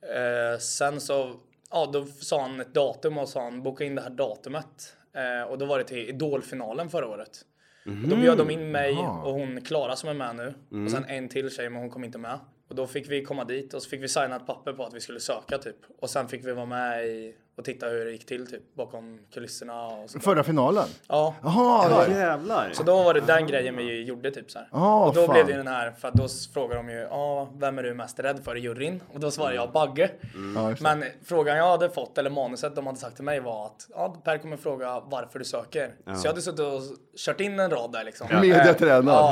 Eh, 0.02 0.60
sen 0.60 1.02
så, 1.02 1.36
ja 1.72 1.90
då 1.94 2.06
sa 2.06 2.42
han 2.42 2.60
ett 2.62 2.74
datum 2.74 3.18
och 3.18 3.30
sa 3.30 3.44
han 3.44 3.64
boka 3.64 3.84
in 3.84 3.96
det 3.96 4.02
här 4.02 4.10
datumet. 4.10 4.96
Eh, 5.14 5.50
och 5.52 5.58
då 5.58 5.66
var 5.66 5.78
det 5.78 5.84
till 5.84 6.10
Idolfinalen 6.10 6.90
förra 6.90 7.08
året. 7.08 7.42
Och 7.86 8.10
då 8.10 8.16
bjöd 8.16 8.38
de 8.38 8.50
in 8.50 8.72
mig 8.72 8.92
Jaha. 8.94 9.24
och 9.24 9.34
hon 9.34 9.62
Klara 9.62 9.96
som 9.96 10.10
är 10.10 10.14
med 10.14 10.36
nu. 10.36 10.54
Mm. 10.72 10.86
Och 10.86 10.92
sen 10.92 11.06
en 11.06 11.30
till 11.30 11.52
tjej 11.52 11.70
men 11.70 11.82
hon 11.82 11.90
kom 11.90 12.04
inte 12.04 12.18
med. 12.18 12.40
Och 12.68 12.76
då 12.76 12.88
fick 12.88 13.12
vi 13.12 13.24
komma 13.24 13.44
dit 13.44 13.74
och 13.74 13.84
så 13.84 13.90
fick 13.90 14.04
vi 14.04 14.08
signa 14.08 14.36
ett 14.36 14.48
papper 14.48 14.74
på 14.74 14.84
att 14.84 14.94
vi 14.94 15.00
skulle 15.00 15.20
söka 15.20 15.58
typ. 15.58 15.76
Och 16.02 16.10
sen 16.10 16.28
fick 16.28 16.46
vi 16.46 16.52
vara 16.52 16.66
med 16.66 17.06
i 17.08 17.36
och 17.58 17.66
titta 17.66 17.86
hur 17.88 18.06
det 18.06 18.12
gick 18.12 18.26
till 18.26 18.48
typ 18.48 18.76
bakom 18.76 19.20
kulisserna 19.34 19.88
och 19.88 20.10
så. 20.10 20.20
Förra 20.20 20.44
finalen? 20.44 20.86
Ja. 21.08 21.36
Jaha, 21.44 21.90
Ja, 21.90 22.08
jävlar! 22.18 22.70
Så 22.74 22.84
då 22.84 23.04
var 23.04 23.14
det 23.14 23.20
den 23.22 23.48
grejen 23.48 23.78
vi 23.78 24.04
gjorde 24.04 24.32
typ 24.32 24.52
så 24.52 24.60
här. 24.60 24.68
Ah, 24.72 25.06
och 25.06 25.14
då 25.14 25.26
fan. 25.26 25.34
blev 25.34 25.48
det 25.48 25.54
den 25.54 25.68
här, 25.68 25.92
för 25.92 26.12
då 26.14 26.28
frågade 26.54 26.76
de 26.76 26.90
ju, 26.90 27.00
ja, 27.00 27.50
vem 27.58 27.78
är 27.80 27.84
du 27.84 27.94
mest 27.94 28.20
rädd 28.20 28.40
för 28.44 28.58
i 28.58 28.60
juryn? 28.60 29.02
Och 29.14 29.20
då 29.20 29.32
svarade 29.32 29.56
jag 29.56 29.72
Bagge. 29.72 30.10
Ja, 30.56 30.70
just 30.70 30.84
det. 30.84 30.96
Men 30.96 31.06
frågan 31.26 31.58
jag 31.58 31.70
hade 31.70 31.90
fått, 31.90 32.18
eller 32.18 32.30
manuset 32.30 32.76
de 32.76 32.86
hade 32.88 33.00
sagt 33.00 33.16
till 33.16 33.26
mig 33.26 33.40
var 33.40 33.66
att, 33.66 33.88
ja, 33.90 34.22
Per 34.24 34.38
kommer 34.38 34.58
fråga 34.58 35.00
varför 35.06 35.40
du 35.40 35.46
söker. 35.46 35.88
Så 36.06 36.12
jag 36.28 36.28
hade 36.32 36.42
suttit 36.42 36.60
och 36.60 36.82
kört 37.18 37.40
in 37.42 37.60
en 37.60 37.70
rad 37.72 37.92
där 37.92 38.04
liksom. 38.04 38.28
Ja, 38.32 38.46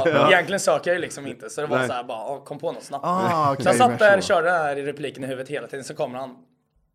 Ja. 0.05 0.27
egentligen 0.31 0.59
söker 0.59 0.91
jag 0.91 0.95
ju 0.95 1.01
liksom 1.01 1.27
inte. 1.27 1.49
Så 1.49 1.61
det 1.61 1.67
var 1.67 1.77
Nej. 1.77 1.87
så 1.87 1.93
här 1.93 2.03
bara, 2.03 2.17
ja, 2.17 2.39
kom 2.45 2.59
på 2.59 2.71
något 2.71 2.83
snabbt. 2.83 3.05
Ah, 3.05 3.51
okej, 3.51 3.63
så 3.63 3.69
jag 3.69 3.75
satt 3.75 3.99
där, 3.99 4.21
så. 4.21 4.27
körde 4.27 4.47
den 4.47 4.55
här 4.61 4.75
i 4.75 4.83
repliken 4.85 5.23
i 5.23 5.27
huvudet 5.27 5.49
hela 5.49 5.67
tiden, 5.67 5.85
så 5.85 5.95
kommer 5.95 6.19
han. 6.19 6.35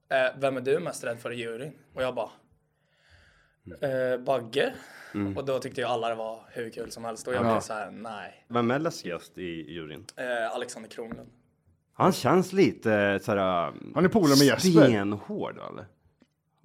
Eh, 0.08 0.26
vem 0.40 0.56
är 0.56 0.60
du 0.60 0.78
mest 0.78 1.04
rädd 1.04 1.18
för 1.18 1.32
i 1.32 1.36
juryn? 1.36 1.72
Och 1.94 2.02
jag 2.02 2.14
bara, 2.14 2.30
eh, 3.80 4.20
Bagge. 4.20 4.72
Och 5.36 5.44
då 5.44 5.58
tyckte 5.58 5.80
ju 5.80 5.86
alla 5.86 6.08
det 6.08 6.14
var 6.14 6.40
hur 6.52 6.70
kul 6.70 6.90
som 6.90 7.04
helst. 7.04 7.28
Och 7.28 7.34
jag 7.34 7.44
Ja. 7.46 7.50
blev 7.52 7.60
så 7.60 7.72
här, 7.72 7.90
nej. 7.90 8.44
Vem 8.48 8.70
är 8.70 8.78
läskigast 8.78 9.38
i 9.38 9.72
juryn? 9.72 10.04
Eh, 10.16 10.54
Alexander 10.54 10.90
Kronlund. 10.90 11.28
Han 11.92 12.12
känns 12.12 12.52
lite 12.52 13.20
såhär... 13.22 13.38
Han 13.94 14.04
är 14.04 14.08
polare 14.08 14.36
med 14.38 14.46
Jesper. 14.46 14.84
Stenhård 14.86 15.58
eller? 15.72 15.86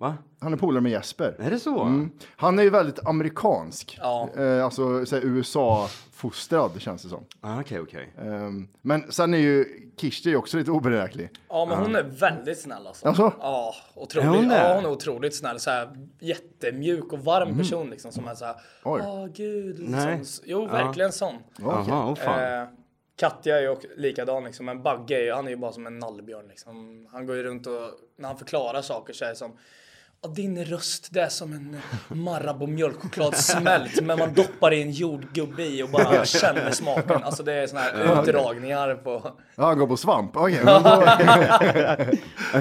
Va? 0.03 0.17
Han 0.39 0.53
är 0.53 0.57
polare 0.57 0.81
med 0.81 0.91
Jesper. 0.91 1.35
Är 1.39 1.49
det 1.51 1.59
så? 1.59 1.81
Mm. 1.81 2.11
Han 2.35 2.59
är 2.59 2.63
ju 2.63 2.69
väldigt 2.69 3.05
amerikansk. 3.07 3.97
Ja. 4.01 4.29
Eh, 4.37 4.65
alltså 4.65 4.81
USA-fostrad 5.23 6.81
känns 6.81 7.03
det 7.03 7.09
som. 7.09 7.25
Ah, 7.41 7.59
Okej, 7.59 7.79
okej. 7.79 8.13
Ehm, 8.21 8.67
men 8.81 9.11
sen 9.11 9.33
är 9.33 9.37
ju 9.37 9.65
Kirsti 9.97 10.35
också 10.35 10.57
lite 10.57 10.71
oberäknelig. 10.71 11.29
Ja, 11.49 11.65
men 11.65 11.77
hon 11.77 11.95
är 11.95 12.03
väldigt 12.03 12.59
snäll 12.61 12.87
alltså. 12.87 13.07
Alltså? 13.07 13.33
Ja, 13.39 13.75
otroligt. 13.95 14.27
Är 14.29 14.35
hon 14.35 14.47
det? 14.47 14.55
ja, 14.69 14.75
hon 14.75 14.85
är 14.85 14.89
otroligt 14.91 15.35
snäll. 15.35 15.59
Så 15.59 15.69
här, 15.69 15.89
jättemjuk 16.19 17.13
och 17.13 17.19
varm 17.19 17.57
person 17.57 17.89
liksom. 17.89 18.11
Som 18.11 18.27
är 18.27 18.35
så 18.35 18.45
här, 18.45 18.55
Oj. 18.83 19.01
åh 19.05 19.25
gud. 19.27 19.89
Nej. 19.89 20.17
Liksom. 20.17 20.43
Jo, 20.47 20.65
verkligen 20.65 21.11
sån. 21.11 21.35
Jaha, 21.59 22.09
åh 22.09 22.15
fan. 22.15 22.43
Eh, 22.61 22.67
Katja 23.15 23.57
är 23.57 23.61
ju 23.61 23.69
också 23.69 23.87
likadan 23.97 24.43
liksom, 24.43 24.65
men 24.65 24.83
Bagge 24.83 25.15
är 25.15 25.23
ju, 25.23 25.31
han 25.33 25.45
är 25.45 25.49
ju 25.51 25.57
bara 25.57 25.71
som 25.71 25.87
en 25.87 25.99
nallbjörn 25.99 26.47
liksom. 26.47 27.07
Han 27.11 27.25
går 27.25 27.35
ju 27.35 27.43
runt 27.43 27.67
och, 27.67 27.73
när 28.17 28.27
han 28.27 28.37
förklarar 28.37 28.81
saker 28.81 29.13
så 29.13 29.25
är 29.25 29.29
det 29.29 29.35
som 29.35 29.51
"Ja, 29.51 29.57
din 30.29 30.65
röst 30.65 31.07
det 31.11 31.21
är 31.21 31.29
som 31.29 31.53
en 31.53 31.77
Marabou 32.07 32.67
mjölkchoklad 32.67 33.35
smält 33.35 34.01
men 34.01 34.19
man 34.19 34.33
doppar 34.33 34.73
i 34.73 34.81
en 34.81 34.91
jordgubbe 34.91 35.63
i 35.63 35.83
och 35.83 35.89
bara 35.89 36.25
känner 36.25 36.71
smaken. 36.71 37.23
Alltså 37.23 37.43
det 37.43 37.53
är 37.53 37.67
såna 37.67 37.81
här 37.81 38.21
utdragningar 38.21 38.95
på... 38.95 39.31
Ja, 39.55 39.65
han 39.65 39.77
går 39.77 39.87
på 39.87 39.97
svamp. 39.97 40.37
Okej, 40.37 40.61
men 40.63 40.83
då... 40.83 40.91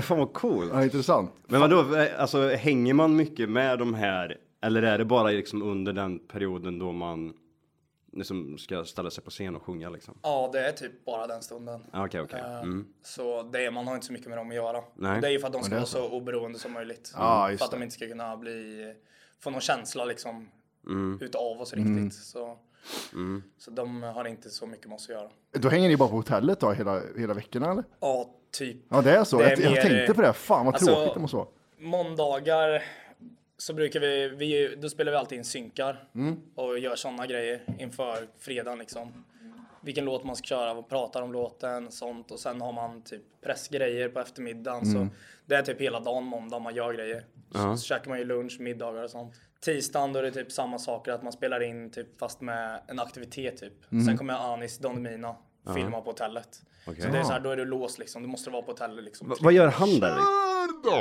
Fan 0.00 0.18
vad 0.18 0.32
cool. 0.32 0.70
ja, 0.72 0.84
intressant. 0.84 1.32
Men 1.46 1.60
vadå, 1.60 1.96
eh, 1.96 2.06
alltså 2.18 2.48
hänger 2.48 2.94
man 2.94 3.16
mycket 3.16 3.48
med 3.48 3.78
de 3.78 3.94
här? 3.94 4.36
Eller 4.64 4.82
är 4.82 4.98
det 4.98 5.04
bara 5.04 5.28
liksom 5.28 5.62
under 5.62 5.92
den 5.92 6.18
perioden 6.18 6.78
då 6.78 6.92
man 6.92 7.32
liksom 8.12 8.58
ska 8.58 8.84
ställa 8.84 9.10
sig 9.10 9.24
på 9.24 9.30
scen 9.30 9.56
och 9.56 9.62
sjunga 9.62 9.90
liksom? 9.90 10.18
Ja, 10.22 10.50
det 10.52 10.68
är 10.68 10.72
typ 10.72 11.04
bara 11.04 11.26
den 11.26 11.42
stunden. 11.42 11.84
Ah, 11.92 12.04
Okej, 12.06 12.20
okej. 12.20 12.40
Eh, 12.40 12.60
Mm. 12.62 12.86
Så 13.02 13.42
det, 13.42 13.70
man 13.70 13.86
har 13.86 13.94
inte 13.94 14.06
så 14.06 14.12
mycket 14.12 14.28
med 14.28 14.38
dem 14.38 14.48
att 14.48 14.54
göra. 14.54 14.82
Nej. 14.94 15.20
Det 15.20 15.26
är 15.26 15.30
ju 15.30 15.38
för 15.40 15.46
att 15.46 15.52
de 15.52 15.62
ska 15.62 15.74
vara 15.74 15.86
så. 15.86 16.08
oberoende 16.10 16.58
som 16.58 16.72
möjligt. 16.72 17.12
Ja, 17.16 17.44
för 17.44 17.50
just 17.50 17.64
att 17.64 17.70
de 17.70 17.82
inte 17.82 17.94
ska 17.94 18.08
kunna 18.08 18.36
bli, 18.36 18.94
få 19.40 19.50
någon 19.50 19.60
känsla 19.60 20.04
liksom 20.04 20.48
Mm. 20.86 21.18
utav 21.22 21.60
oss 21.60 21.72
Mm. 21.72 22.04
riktigt. 22.04 22.22
Så, 22.22 22.58
så 23.58 23.70
de 23.70 24.02
har 24.02 24.24
inte 24.28 24.50
så 24.50 24.66
mycket 24.66 24.86
med 24.86 24.94
oss 24.96 25.02
att 25.10 25.14
göra. 25.16 25.30
Då 25.52 25.68
hänger 25.68 25.88
ni 25.88 25.96
bara 25.96 26.08
på 26.08 26.16
hotellet 26.16 26.60
då 26.60 26.72
hela, 26.72 27.00
hela 27.18 27.34
veckorna 27.34 27.70
eller? 27.70 27.84
Ja, 28.00 28.30
typ. 28.50 28.76
Ja, 28.88 29.02
det 29.02 29.10
är 29.16 29.24
så. 29.24 29.38
Det 29.38 29.44
är 29.44 29.50
jag, 29.50 29.58
jag 29.60 29.70
mer- 29.72 29.82
tänkte 29.82 30.14
på 30.14 30.22
det. 30.22 30.32
Fan 30.32 30.66
vad 30.66 30.74
Alltså, 30.74 30.94
tråkigt 30.94 31.14
det 31.14 31.20
måste 31.20 31.36
vara. 31.36 31.48
Måndagar 31.78 32.82
så 33.62 33.74
brukar 33.74 34.00
vi, 34.00 34.28
vi, 34.28 34.76
då 34.76 34.88
spelar 34.88 35.12
vi 35.12 35.18
alltid 35.18 35.38
in 35.38 35.44
synkar 35.44 36.08
Mm. 36.14 36.40
och 36.54 36.78
gör 36.78 36.96
sådana 36.96 37.26
grejer 37.26 37.62
inför 37.78 38.28
fredagen 38.38 38.78
liksom. 38.78 39.24
Vilken 39.80 40.04
låt 40.04 40.24
man 40.24 40.36
ska 40.36 40.46
köra, 40.46 40.74
vad 40.74 40.88
pratar 40.88 41.22
om 41.22 41.32
låten, 41.32 41.90
sånt 41.90 42.30
och 42.30 42.40
sen 42.40 42.60
har 42.60 42.72
man 42.72 43.02
typ 43.02 43.22
pressgrejer 43.40 44.08
på 44.08 44.20
eftermiddagen 44.20 44.82
Mm. 44.82 45.08
så 45.10 45.14
det 45.46 45.54
är 45.54 45.62
typ 45.62 45.80
hela 45.80 46.00
dagen 46.00 46.24
måndag 46.24 46.58
man 46.58 46.74
gör 46.74 46.92
grejer. 46.92 47.24
Ja. 47.54 47.60
Så, 47.60 47.76
så 47.76 47.86
käkar 47.86 48.08
man 48.08 48.18
ju 48.18 48.24
lunch, 48.24 48.60
middagar 48.60 49.02
och 49.02 49.10
sånt. 49.10 49.34
Tisdagen 49.60 50.12
då 50.12 50.18
är 50.18 50.22
det 50.22 50.30
typ 50.30 50.52
samma 50.52 50.78
saker 50.78 51.12
att 51.12 51.22
man 51.22 51.32
spelar 51.32 51.62
in 51.62 51.90
typ 51.90 52.18
fast 52.18 52.40
med 52.40 52.80
en 52.88 53.00
aktivitet 53.00 53.56
typ. 53.56 53.92
Mm. 53.92 54.04
Sen 54.04 54.18
kommer 54.18 54.34
Anis 54.54 54.78
Don 54.78 55.02
Demina 55.02 55.36
Ja. 55.66 55.74
filma 55.74 56.00
på 56.00 56.10
hotellet. 56.10 56.48
Okej. 56.86 57.02
Så 57.02 57.08
det 57.08 57.18
är 57.18 57.22
så 57.24 57.32
här, 57.32 57.40
då 57.40 57.50
är 57.50 57.56
du 57.56 57.64
låst 57.64 57.98
liksom. 57.98 58.22
Du 58.22 58.28
måste 58.28 58.50
vara 58.50 58.62
på 58.62 58.70
hotellet 58.70 59.04
liksom. 59.04 59.28
Va- 59.28 59.36
vad 59.40 59.52
gör 59.52 59.66
han 59.68 60.00
där? 60.00 60.16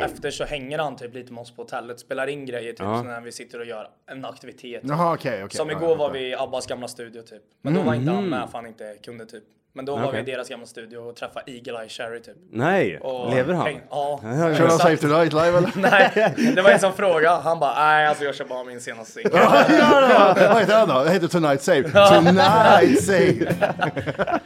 Efter 0.06 0.32
så 0.32 0.44
hänger 0.44 0.80
han 0.80 0.96
typ 0.96 1.14
lite 1.14 1.34
med 1.34 1.42
oss 1.42 1.52
på 1.56 1.62
hotellet, 1.62 2.00
spelar 2.00 2.28
in 2.28 2.46
grejer 2.46 2.72
typ 2.72 2.80
Ja. 2.80 2.98
så 2.98 3.04
när 3.04 3.22
vi 3.22 3.32
sitter 3.32 3.60
och 3.60 3.66
gör 3.66 3.90
en 4.06 4.26
aktivitet. 4.26 4.82
Jaha, 4.86 5.14
okej, 5.14 5.44
okej. 5.44 5.58
Som 5.58 5.72
igår 5.72 5.96
var 5.96 6.12
vi 6.12 6.20
i 6.30 6.36
Abbas 6.36 6.68
gamla 6.68 6.88
studio 6.88 7.22
typ. 7.22 7.42
Men 7.62 7.74
då 7.74 7.82
var 7.82 7.94
inte 7.94 8.12
han 8.12 8.22
Mhm. 8.22 8.30
med 8.30 8.50
för 8.50 8.58
han 8.58 8.68
inte 8.68 8.98
kunde 9.04 9.26
typ. 9.26 9.44
Men 9.74 9.86
då 9.86 9.96
var 9.96 10.06
Okej. 10.08 10.24
vi 10.24 10.32
i 10.32 10.36
deras 10.36 10.50
gamla 10.50 10.66
studio 10.66 10.98
och 10.98 11.16
träffade 11.16 11.52
Eagle 11.52 11.80
Eye 11.82 11.90
Cherry 11.90 12.22
typ. 12.22 12.36
Nej, 12.52 12.98
Och 13.00 13.30
lever 13.36 13.54
han? 13.54 13.68
häng- 13.68 13.82
Ja. 13.90 14.20
Kör 14.24 14.68
han. 14.68 14.80
Save 14.80 14.98
Tonight 14.98 15.34
live 15.34 15.58
eller? 15.58 15.72
Nej, 15.76 16.52
det 16.56 16.62
var 16.62 16.70
en 16.70 16.80
som 16.80 16.94
frågade. 16.94 17.42
Han 17.42 17.60
bara, 17.60 17.74
nej 17.80 18.08
alltså 18.08 18.24
jag 18.24 18.36
kör 18.36 18.46
bara 18.46 18.64
min 18.64 18.82
senaste 18.82 19.14
singel. 19.14 19.32
Ja, 19.34 19.66
ja, 19.70 20.36
ja. 20.38 20.50
Vad 20.54 20.60
heter 20.60 20.80
han 20.80 20.88
då? 20.90 21.04
Det 21.04 21.12
heter 21.12 21.28
Tonight 21.28 21.62
Save. 21.62 21.84
Tonight 21.84 23.04
Save. 23.04 23.56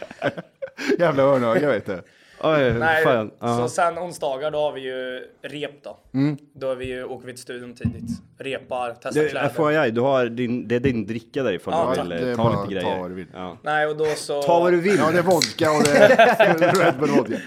Jävla 1.00 1.24
örnöga 1.24 1.67
vet 1.70 1.86
du. 1.86 2.01
Oj, 2.46 2.74
Nej, 2.80 3.04
fan. 3.04 3.30
så 3.30 3.36
Ja. 3.46 3.68
sen 3.70 4.00
onsdagar 4.00 4.52
då 4.52 4.58
har 4.60 4.72
vi 4.72 4.82
ju 4.82 5.28
rep 5.42 5.84
då. 5.84 5.98
Mm. 6.14 6.38
Då 6.54 6.72
är 6.72 6.75
vi 6.75 6.86
ju, 6.86 7.04
åker 7.04 7.25
vi 7.28 7.34
till 7.34 7.42
studion 7.42 7.74
tidigt. 7.74 8.10
Repar, 8.38 8.96
testar 9.02 9.22
Det, 9.22 9.30
kläder. 9.30 9.84
FYI, 9.84 9.92
du 9.92 10.02
har 10.02 10.25
din, 10.25 10.68
det 10.68 10.75
är 10.75 10.80
din 10.80 11.06
dricka 11.08 11.44
där 11.44 11.54
ifall 11.54 11.74
Ja, 11.74 11.94
du 11.96 12.02
vill 12.02 12.10
Det 12.10 12.28
är 12.28 12.30
eh, 12.32 12.36
ta 12.36 12.44
bara 12.44 12.66
lite 12.66 12.82
ta 12.82 12.88
grejer. 12.88 13.02
vad 13.02 13.12
du 13.12 13.16
vill. 13.16 13.28
Ja. 13.34 13.58
Nej, 13.64 13.88
och 13.88 13.98
då 13.98 14.06
så... 14.06 14.42
Ta 14.42 14.60
vad 14.60 14.74
du 14.74 14.82
vill. 14.82 14.98
Ja, 14.98 15.12
det 15.12 15.18
är 15.18 15.24
vodka 15.24 15.72
och 15.72 15.84
det 15.84 15.98
är 15.98 16.86
Red 16.86 17.00
Bull 17.00 17.10
vodka. 17.10 17.38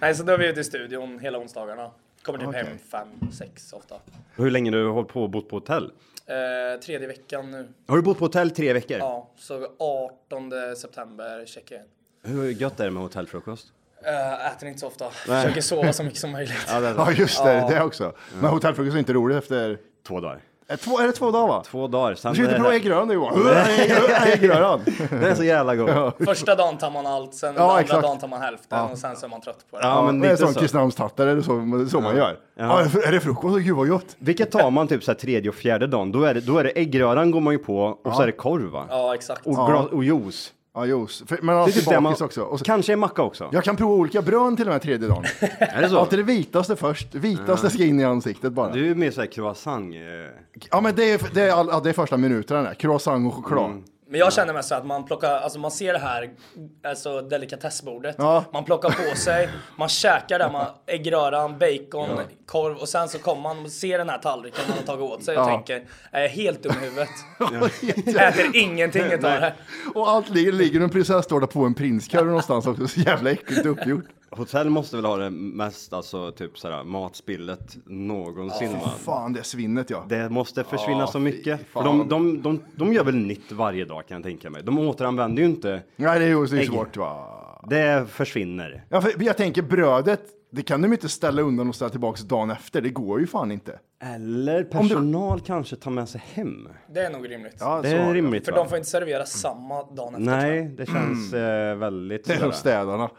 Nej, 0.00 0.14
så 0.14 0.22
då 0.22 0.32
är 0.32 0.38
vi 0.38 0.48
ute 0.48 0.60
i 0.60 0.64
studion 0.64 1.18
hela 1.18 1.38
onsdagarna. 1.38 1.90
Kommer 2.22 2.38
typ 2.38 2.48
Okej. 2.48 2.64
hem 2.64 2.78
fem, 2.90 3.30
sex 3.32 3.72
ofta. 3.72 3.94
Hur 4.36 4.50
länge 4.50 4.70
du 4.70 4.84
har 4.86 4.92
hållit 4.92 5.08
på 5.08 5.22
och 5.22 5.30
bott 5.30 5.48
på 5.48 5.56
hotell? 5.56 5.84
Eh, 6.26 6.80
tredje 6.80 7.06
veckan 7.08 7.50
nu. 7.50 7.68
Har 7.86 7.96
du 7.96 8.02
bott 8.02 8.18
på 8.18 8.24
hotell 8.24 8.50
tre 8.50 8.72
veckor? 8.72 8.98
Ja, 8.98 9.30
så 9.36 9.66
18 9.78 10.50
september 10.76 11.46
checkar 11.46 11.76
jag 11.76 11.84
in. 11.84 11.90
Hur 12.36 12.50
gött 12.50 12.80
är 12.80 12.84
det 12.84 12.90
med 12.90 13.02
hotellfrukost? 13.02 13.66
Eh, 14.04 14.46
äter 14.52 14.68
inte 14.68 14.80
så 14.80 14.86
ofta. 14.86 15.04
Nej. 15.28 15.42
Försöker 15.42 15.60
sova 15.60 15.92
så 15.92 16.02
mycket 16.02 16.18
som 16.20 16.30
möjligt. 16.32 16.66
Ja, 16.68 16.80
det 16.80 16.94
Ja, 16.96 17.12
just 17.12 17.44
det. 17.44 17.52
Ja. 17.54 17.68
Det 17.68 17.82
också. 17.82 18.12
Men 18.40 18.50
hotellfrukost 18.50 18.94
är 18.94 18.98
inte 18.98 19.12
roligt 19.12 19.38
efter... 19.38 19.78
Två 20.08 20.20
dagar. 20.20 20.38
Är, 20.68 20.76
två, 20.76 20.98
är 21.00 21.06
det 21.06 21.12
två 21.12 21.30
dagar 21.30 21.48
va? 21.48 21.62
Två 21.66 21.86
dagar. 21.88 22.14
Sen 22.14 22.32
Du 22.32 22.36
ska 22.36 22.44
inte 22.44 22.54
prova 22.56 22.70
det- 22.70 22.76
äggröran 22.76 23.08
du 23.08 23.14
Johan. 23.14 23.46
Äggröran. 24.26 24.80
Den 25.10 25.24
är 25.24 25.34
så 25.34 25.44
jävla 25.44 25.76
god. 25.76 26.12
Första 26.24 26.54
dagen 26.54 26.78
tar 26.78 26.90
man 26.90 27.06
allt, 27.06 27.34
sen 27.34 27.54
Ja, 27.56 27.62
andra 27.68 27.80
exakt. 27.80 28.02
dagen 28.02 28.18
tar 28.18 28.28
man 28.28 28.40
hälften 28.40 28.78
Ja. 28.78 28.88
och 28.88 28.98
sen 28.98 29.16
så 29.16 29.26
är 29.26 29.30
man 29.30 29.40
trött 29.40 29.58
på 29.70 29.78
det. 29.78 29.86
Ja, 29.86 30.02
men 30.06 30.20
det 30.20 30.26
är 30.26 30.30
lite 30.30 30.42
sån 30.44 30.54
så. 30.54 30.60
Kristinehamnstrattar, 30.60 31.26
är 31.26 31.36
det 31.36 31.42
så, 31.42 31.86
så 31.90 32.00
man 32.00 32.16
gör? 32.16 32.36
Ja. 32.56 32.82
Ja. 32.94 33.00
är 33.06 33.12
det 33.12 33.20
frukost? 33.20 33.58
Gud 33.64 33.76
vad 33.76 33.88
gott. 33.88 34.16
Vilket 34.18 34.50
tar 34.50 34.70
man 34.70 34.88
typ 34.88 35.04
så 35.04 35.10
här 35.10 35.18
tredje 35.18 35.48
och 35.48 35.54
fjärde 35.56 35.86
dagen? 35.86 36.12
Då 36.12 36.22
är 36.24 36.34
det, 36.34 36.40
då 36.40 36.58
är 36.58 36.64
det 36.64 36.70
äggröran 36.70 37.30
går 37.30 37.40
man 37.40 37.52
ju 37.52 37.58
på 37.58 37.78
och 38.04 38.14
så 38.14 38.22
är 38.22 38.26
det 38.26 38.32
korv 38.32 38.70
va? 38.70 38.84
Ja, 38.90 39.14
exakt. 39.14 39.46
Och, 39.46 39.92
och 39.92 40.04
juice. 40.04 40.52
Ja, 40.74 40.86
juice. 40.86 41.22
För- 41.26 41.36
Men 41.42 41.46
Det 41.46 41.52
är 41.52 41.56
alltid 41.62 41.74
typ 41.74 41.84
det 41.88 41.94
man, 42.00 42.02
bakis 42.12 42.20
också. 42.20 42.42
Och 42.42 42.58
så, 42.58 42.64
Kanske 42.64 42.92
en 42.92 42.98
macka 42.98 43.22
också. 43.22 43.48
jag 43.52 43.64
kan 43.64 43.76
prova 43.76 43.94
olika 43.94 44.22
brön 44.22 44.56
till 44.56 44.66
och 44.68 44.72
med 44.72 44.82
tredje 44.82 45.08
dagen. 45.08 45.24
Är 45.58 45.82
det 45.82 45.88
så? 45.88 45.98
Alltid 45.98 46.18
det 46.18 46.22
vitaste 46.22 46.76
först. 46.76 47.14
Vitaste 47.14 47.70
ska 47.70 47.84
in 47.84 48.00
i 48.00 48.04
ansiktet 48.04 48.52
bara. 48.52 48.72
Du 48.72 48.90
är 48.90 48.94
mer 48.94 49.10
såhär 49.10 49.28
croissant. 49.28 49.94
eh. 49.94 50.00
Ja, 50.70 50.80
men 50.80 50.94
det 50.94 51.10
är, 51.12 51.20
det 51.34 51.42
är, 51.42 51.52
all, 51.52 51.68
ja, 51.72 51.80
det 51.80 51.88
är 51.88 51.92
första 51.92 52.16
minuterna 52.16 52.62
där. 52.62 52.74
Croissant 52.74 53.26
och 53.26 53.34
choklad. 53.34 53.82
Men 54.10 54.20
jag 54.20 54.32
känner 54.32 54.52
mest 54.52 54.68
så 54.68 54.74
att 54.74 54.86
man 54.86 55.04
plockar, 55.04 55.30
alltså 55.36 55.58
man 55.58 55.70
ser 55.70 55.92
det 55.92 55.98
här, 55.98 56.30
alltså 56.84 57.20
delikatessbordet. 57.22 58.14
Ja. 58.18 58.44
Man 58.52 58.64
plockar 58.64 58.90
på 59.10 59.16
sig, 59.16 59.48
man 59.76 59.88
käkar 59.88 60.38
där, 60.38 60.50
man 60.50 60.66
äggröran, 60.86 61.58
bacon, 61.58 62.08
korv 62.46 62.76
och 62.76 62.88
sen 62.88 63.08
så 63.08 63.18
kommer 63.18 63.42
man 63.42 63.64
och 63.64 63.70
ser 63.70 63.98
den 63.98 64.08
här 64.08 64.18
tallriken 64.18 64.60
man 64.68 64.78
har 64.78 64.84
tagit 64.84 65.02
åt 65.02 65.24
sig 65.24 65.36
och 65.36 65.42
Ja. 65.42 65.48
tänker, 65.48 65.84
är 66.10 66.22
jag 66.22 66.28
helt 66.28 66.62
dum 66.62 66.72
i 66.82 66.84
huvudet? 66.84 67.08
Äter 68.16 68.56
ingenting 68.56 69.02
utav 69.04 69.30
det. 69.30 69.54
Och 69.94 70.08
allt 70.10 70.28
ligger, 70.28 70.52
ligger 70.52 70.80
en 70.80 70.90
prinsesstårta 70.90 71.46
på 71.46 71.64
en 71.64 71.74
prinskorv 71.74 72.26
någonstans 72.26 72.66
också. 72.66 72.88
Så 72.88 73.00
jävla 73.00 73.30
äckligt 73.30 73.66
uppgjort. 73.66 74.04
Hotell 74.30 74.70
måste 74.70 74.96
väl 74.96 75.04
ha 75.04 75.16
det 75.16 75.30
mest, 75.30 75.92
alltså 75.92 76.32
typ 76.32 76.58
såhär 76.58 76.84
matspillet 76.84 77.76
någonsin 77.86 78.72
va? 78.72 78.90
Fan, 78.98 79.32
det 79.32 79.42
svinnet 79.42 79.90
ja. 79.90 80.04
Det 80.08 80.28
måste 80.30 80.64
försvinna 80.64 80.98
Ja, 81.00 81.06
så 81.06 81.12
fy 81.18 81.24
mycket. 81.24 81.60
För 81.60 81.82
fan. 81.82 81.98
de, 81.98 82.08
de, 82.08 82.42
de, 82.42 82.62
de 82.76 82.92
gör 82.92 83.04
väl 83.04 83.14
nytt 83.16 83.52
varje 83.52 83.84
dag 83.84 84.06
kan 84.08 84.14
jag 84.16 84.24
tänka 84.24 84.50
mig. 84.50 84.62
De 84.62 84.78
återanvänder 84.78 85.42
ju 85.42 85.48
inte. 85.48 85.82
Nej, 85.96 86.18
det 86.18 86.24
är 86.24 86.28
ju 86.28 86.46
det 86.46 86.56
är 86.56 86.60
Ägg. 86.60 86.66
svårt 86.68 86.96
va. 86.96 87.36
Det 87.70 88.06
försvinner. 88.10 88.84
Ja, 88.88 89.00
för 89.00 89.22
jag 89.22 89.36
tänker 89.36 89.62
brödet, 89.62 90.20
det 90.52 90.62
kan 90.62 90.82
de 90.82 90.92
inte 90.92 91.08
ställa 91.08 91.42
undan 91.42 91.68
och 91.68 91.74
ställa 91.74 91.88
tillbaka 91.90 92.22
dagen 92.24 92.50
efter. 92.50 92.80
Det 92.80 92.88
går 92.90 93.20
ju 93.20 93.26
fan 93.26 93.52
inte. 93.52 93.78
Eller 94.02 94.64
personal 94.64 95.40
kanske 95.40 95.76
tar 95.76 95.90
med 95.90 96.08
sig 96.08 96.22
hem. 96.32 96.68
Det 96.94 97.00
är 97.00 97.10
nog 97.10 97.30
rimligt. 97.30 97.56
Ja, 97.60 97.80
Det 97.82 97.90
så. 97.90 97.96
är 97.96 98.14
rimligt 98.14 98.44
För 98.44 98.52
va? 98.52 98.58
de 98.58 98.68
får 98.68 98.78
inte 98.78 98.90
servera 98.90 99.24
samma 99.26 99.82
dagen 99.82 100.14
efter. 100.14 100.40
tror 100.40 100.46
jag. 100.54 100.64
Nej, 100.64 100.74
det 100.76 100.86
känns 100.86 101.32
eh, 101.34 101.76
väldigt 101.76 102.24
Det 102.24 102.32
är 102.32 102.36
som 102.36 102.42
sådär. 102.52 102.56
städarna. 102.58 103.10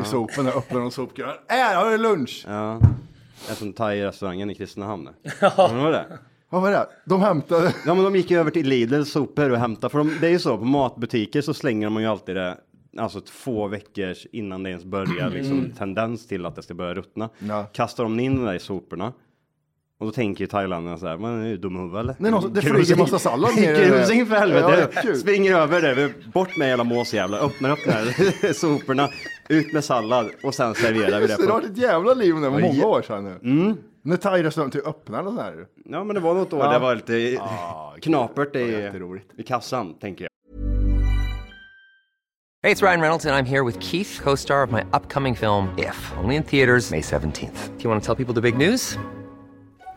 I 0.00 0.04
sopen 0.04 0.44
där 0.44 0.58
öppnar 0.58 0.80
de 0.80 0.90
sopgran. 0.90 1.34
Äh, 1.48 1.56
har 1.56 1.90
du 1.90 1.98
lunch? 1.98 2.44
Ja. 2.48 2.80
Är 3.50 3.54
som 3.54 3.72
thai-restaurangen 3.72 4.50
i 4.50 4.54
Kristinehamn. 4.54 5.08
Ja. 5.40 5.50
Var 5.56 5.92
det? 5.92 6.06
Vad 6.50 6.62
var 6.62 6.70
det? 6.70 6.86
De 7.04 7.22
hämtade... 7.22 7.74
Ja 7.86 7.94
men 7.94 8.04
de 8.04 8.16
gick 8.16 8.30
över 8.30 8.50
till 8.50 8.68
Lidl 8.68 9.02
sopor 9.02 9.50
och 9.50 9.58
hämtade, 9.58 9.90
för 9.90 9.98
de, 9.98 10.16
det 10.20 10.26
är 10.26 10.30
ju 10.30 10.38
så 10.38 10.58
på 10.58 10.64
matbutiker 10.64 11.42
så 11.42 11.54
slänger 11.54 11.88
man 11.88 12.02
ju 12.02 12.08
alltid 12.08 12.36
det 12.36 12.58
Alltså 12.98 13.20
två 13.20 13.68
veckor 13.68 14.14
innan 14.32 14.62
det 14.62 14.70
ens 14.70 14.84
börjar 14.84 15.30
liksom 15.30 15.72
tendens 15.78 16.26
till 16.26 16.46
att 16.46 16.56
det 16.56 16.62
ska 16.62 16.74
börja 16.74 16.94
ruttna. 16.94 17.28
Ja. 17.38 17.66
Kastar 17.72 18.04
de 18.04 18.20
in 18.20 18.36
det 18.36 18.44
där 18.44 18.54
i 18.54 18.58
soporna. 18.58 19.12
Och 20.00 20.06
då 20.06 20.12
tänker 20.12 20.40
ju 20.44 20.46
thailändarna 20.48 20.98
så 20.98 21.06
här, 21.06 21.16
man 21.16 21.42
är 21.42 21.46
ju 21.48 21.56
dum 21.56 21.76
i 21.76 21.78
huvudet 21.78 22.00
eller? 22.00 22.14
Nej, 22.18 22.30
någon- 22.30 22.52
det 22.52 22.62
flyger 22.62 22.92
in- 22.92 22.98
massa 22.98 23.18
sallad 23.18 23.54
ner 23.56 23.62
i 23.62 23.66
det 23.78 23.86
där. 23.86 23.98
Grus 23.98 24.10
in 24.10 24.26
för 24.26 24.34
Ja, 24.34 24.40
helvete! 24.40 24.66
det 24.92 24.98
är 24.98 25.02
kul. 25.02 25.16
Springer 25.16 25.56
över 25.58 25.82
det, 25.82 26.12
bort 26.32 26.56
med 26.56 26.68
hela 26.68 26.84
måsjävlar, 26.84 27.38
öppnar 27.38 27.68
här 27.86 28.52
soporna, 28.60 29.08
ut 29.48 29.72
med 29.72 29.84
sallad 29.84 30.28
och 30.42 30.54
sen 30.54 30.74
serverar 30.74 31.20
vi 31.20 31.26
det. 31.26 31.36
Det 31.36 31.42
har 31.46 31.52
varit 31.52 31.64
ett 31.70 31.78
jävla 31.78 32.14
liv 32.14 32.34
nu, 32.34 32.50
många 32.50 32.86
år 32.86 33.02
sedan 33.02 33.24
nu. 33.24 33.50
Mm. 33.50 33.76
När 34.02 34.16
thai-restaurangen 34.16 34.70
typ 34.70 34.86
öppnade 34.86 35.28
och 35.28 35.34
sådär. 35.34 35.66
Ja 35.84 36.04
men 36.04 36.14
det 36.14 36.20
var 36.20 36.34
något 36.34 36.52
år 36.52 36.60
Ja. 36.60 36.72
det 36.72 36.78
var 36.78 36.94
lite 36.94 37.38
Ah, 37.42 37.94
knapert 38.02 38.52
det 38.52 38.60
i, 38.60 39.20
i 39.38 39.42
kassan, 39.42 39.94
tänker 39.94 40.24
jag. 40.24 40.28
Hey, 42.62 42.72
it's 42.74 42.82
Ryan 42.82 43.00
Reynolds, 43.00 43.26
and 43.26 43.34
I'm 43.36 43.46
here 43.50 43.64
with 43.64 43.78
Keith, 43.80 44.20
co 44.24 44.36
star 44.36 44.62
of 44.66 44.70
my 44.72 44.80
upcoming 44.92 45.36
film, 45.36 45.68
If, 45.78 46.12
only 46.22 46.36
in 46.36 46.42
theaters, 46.42 46.90
May 46.90 47.00
17th. 47.00 47.68
Do 47.78 47.82
you 47.84 47.90
want 47.90 48.04
to 48.04 48.06
tell 48.14 48.24
people 48.24 48.34
the 48.34 48.40
big 48.52 48.56
news? 48.68 48.98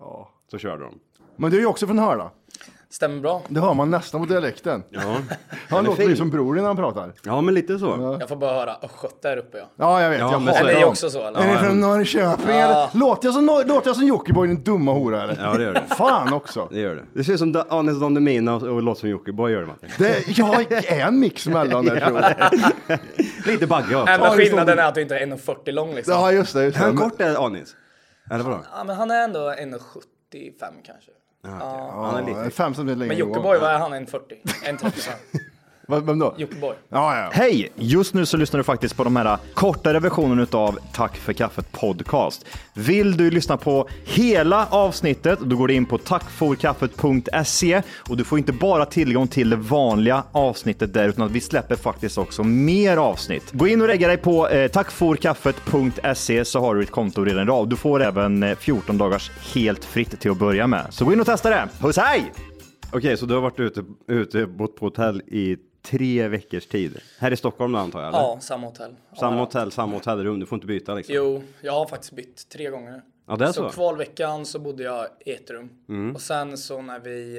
Ja. 0.00 0.28
Så 0.50 0.58
körde 0.58 0.84
de. 0.84 0.94
Men 1.36 1.50
du 1.50 1.56
är 1.56 1.60
ju 1.60 1.66
också 1.66 1.86
från 1.86 1.98
Hörla. 1.98 2.30
Stämmer 2.90 3.20
bra. 3.20 3.42
Det 3.48 3.60
hör 3.60 3.74
man 3.74 3.90
nästan 3.90 4.20
på 4.20 4.26
dialekten. 4.26 4.82
Ja. 4.90 5.16
Han 5.68 5.84
låter 5.84 6.02
ju 6.02 6.16
som 6.16 6.30
bror 6.30 6.54
när 6.54 6.62
han 6.62 6.76
pratar. 6.76 7.12
Ja, 7.24 7.40
men 7.40 7.54
lite 7.54 7.78
så. 7.78 8.16
Jag 8.20 8.28
får 8.28 8.36
bara 8.36 8.52
höra 8.54 8.76
östgöte 8.82 9.28
här 9.28 9.36
uppe 9.36 9.58
ja. 9.58 9.64
Ja, 9.76 10.02
jag 10.02 10.10
vet. 10.10 10.20
Ja, 10.20 10.32
jag 10.32 10.42
men 10.42 10.54
så 10.54 10.66
Är 10.66 10.84
också 10.84 11.10
så 11.10 11.26
eller? 11.26 11.40
Är 11.40 11.52
ni 11.52 11.58
från 11.58 11.80
Norrköping 11.80 12.46
Ja. 12.48 12.54
eller? 12.54 12.98
Låter 12.98 13.26
jag 13.28 13.34
som, 13.34 13.46
låter 13.46 13.88
jag 13.88 13.96
som 13.96 14.06
Jockiboi, 14.06 14.46
din 14.48 14.62
dumma 14.62 14.92
hora 14.92 15.22
eller? 15.22 15.38
Ja, 15.44 15.54
det 15.54 15.62
gör 15.64 15.74
det. 15.74 15.94
Fan 15.94 16.32
också. 16.32 16.68
Det 16.70 16.80
gör 16.80 16.94
det. 16.94 17.02
Det 17.12 17.24
ser 17.24 17.32
ut 17.32 17.38
som 17.38 17.62
Anis 17.68 18.00
Don 18.00 18.14
Demina 18.14 18.54
och 18.54 18.82
låter 18.82 19.00
som 19.00 19.08
Jockiboi 19.08 19.52
gör 19.52 19.60
det 19.60 19.66
Martin. 19.66 19.90
Det, 19.98 20.38
jag 20.38 20.72
är 20.72 21.06
en 21.06 21.20
mix 21.20 21.46
mellan 21.46 21.84
där 21.84 22.00
tror 22.00 22.20
jag. 22.20 22.98
Lite 23.46 23.66
bagge 23.66 23.96
också. 23.96 24.12
Enda 24.12 24.26
Ja, 24.26 24.32
skillnaden 24.36 24.78
är 24.78 24.82
att 24.88 24.94
du 24.94 25.02
inte 25.02 25.18
är 25.18 25.26
1,40 25.26 25.72
lång 25.72 25.94
liksom. 25.94 26.14
Ja, 26.14 26.32
just 26.32 26.54
det. 26.54 26.64
Just 26.64 26.78
det. 26.78 26.84
Hur 26.84 26.96
kort 26.96 27.20
är 27.20 27.46
Anis? 27.46 27.76
Eller 28.32 28.44
vadå? 28.44 28.64
Ja, 28.72 28.84
men 28.84 28.96
han 28.96 29.10
är 29.10 29.24
ändå 29.24 29.50
1,75 29.50 30.72
kanske. 30.84 31.10
Han 31.42 32.16
är 32.16 32.26
lite. 32.26 32.50
Fem 32.50 32.74
centimeter 32.74 32.96
längre 32.96 33.08
Men 33.08 33.10
än 33.10 33.18
Jockiboi, 33.28 33.58
vad 33.58 33.70
är 33.70 33.78
han? 33.78 33.92
1,40? 33.92 34.20
1,35? 34.44 35.10
Vem 35.88 36.18
då? 36.18 36.34
Jockiboi. 36.38 36.74
Ja, 36.88 37.16
ja. 37.16 37.30
Hej! 37.32 37.72
Just 37.76 38.14
nu 38.14 38.26
så 38.26 38.36
lyssnar 38.36 38.58
du 38.58 38.64
faktiskt 38.64 38.96
på 38.96 39.04
de 39.04 39.16
här 39.16 39.38
kortare 39.54 40.00
versionen 40.00 40.46
av 40.52 40.78
Tack 40.92 41.16
för 41.16 41.32
kaffet 41.32 41.72
podcast. 41.72 42.46
Vill 42.74 43.16
du 43.16 43.30
lyssna 43.30 43.56
på 43.56 43.88
hela 44.04 44.66
avsnittet, 44.66 45.38
då 45.40 45.56
går 45.56 45.68
du 45.68 45.74
in 45.74 45.86
på 45.86 45.98
tackforkaffet.se 45.98 47.82
och 48.08 48.16
du 48.16 48.24
får 48.24 48.38
inte 48.38 48.52
bara 48.52 48.86
tillgång 48.86 49.28
till 49.28 49.50
det 49.50 49.56
vanliga 49.56 50.22
avsnittet 50.32 50.94
där, 50.94 51.08
utan 51.08 51.24
att 51.24 51.30
vi 51.32 51.40
släpper 51.40 51.76
faktiskt 51.76 52.18
också 52.18 52.44
mer 52.44 52.96
avsnitt. 52.96 53.52
Gå 53.52 53.66
in 53.68 53.80
och 53.80 53.86
regga 53.86 54.08
dig 54.08 54.16
på 54.16 54.48
eh, 54.48 54.70
tackforkaffet.se 54.70 56.44
så 56.44 56.60
har 56.60 56.74
du 56.74 56.82
ett 56.82 56.90
konto 56.90 57.24
redan 57.24 57.42
idag. 57.42 57.68
Du 57.68 57.76
får 57.76 58.02
även 58.02 58.42
eh, 58.42 58.56
14 58.56 58.98
dagars 58.98 59.30
helt 59.54 59.84
fritt 59.84 60.20
till 60.20 60.30
att 60.30 60.38
börja 60.38 60.66
med. 60.66 60.86
Så 60.90 61.04
gå 61.04 61.12
in 61.12 61.20
och 61.20 61.26
testa 61.26 61.50
det. 61.50 61.68
Puss 61.80 61.96
hej! 61.96 62.32
Okej, 62.92 63.16
så 63.16 63.26
du 63.26 63.34
har 63.34 63.40
varit 63.40 63.60
ute, 63.60 63.84
ute 64.08 64.46
bott 64.46 64.76
på 64.76 64.86
hotell 64.86 65.20
i 65.20 65.56
tre 65.82 66.28
veckors 66.28 66.66
tid? 66.66 67.00
Här 67.18 67.30
i 67.32 67.36
Stockholm 67.36 67.72
då 67.72 67.78
antar 67.78 68.00
jag? 68.00 68.08
Eller? 68.08 68.18
Ja, 68.18 68.38
samma 68.40 68.66
hotell. 68.66 68.94
Samma 69.18 69.36
Ja. 69.36 69.40
hotell, 69.44 69.72
samma 69.72 69.94
hotellrum, 69.94 70.40
du 70.40 70.46
får 70.46 70.56
inte 70.56 70.66
byta 70.66 70.94
liksom? 70.94 71.14
Jo, 71.14 71.42
jag 71.60 71.72
har 71.72 71.86
faktiskt 71.86 72.12
bytt 72.12 72.48
tre 72.48 72.70
gånger. 72.70 73.02
Ja, 73.28 73.36
det 73.36 73.44
är 73.44 73.52
så? 73.52 73.68
kvalveckan 73.68 74.46
så 74.46 74.58
bodde 74.58 74.82
jag 74.82 75.06
i 75.26 75.32
ett 75.32 75.50
rum. 75.50 75.70
Mm. 75.88 76.14
Och 76.14 76.20
sen 76.20 76.58
så 76.58 76.82
när 76.82 76.98
vi... 77.00 77.36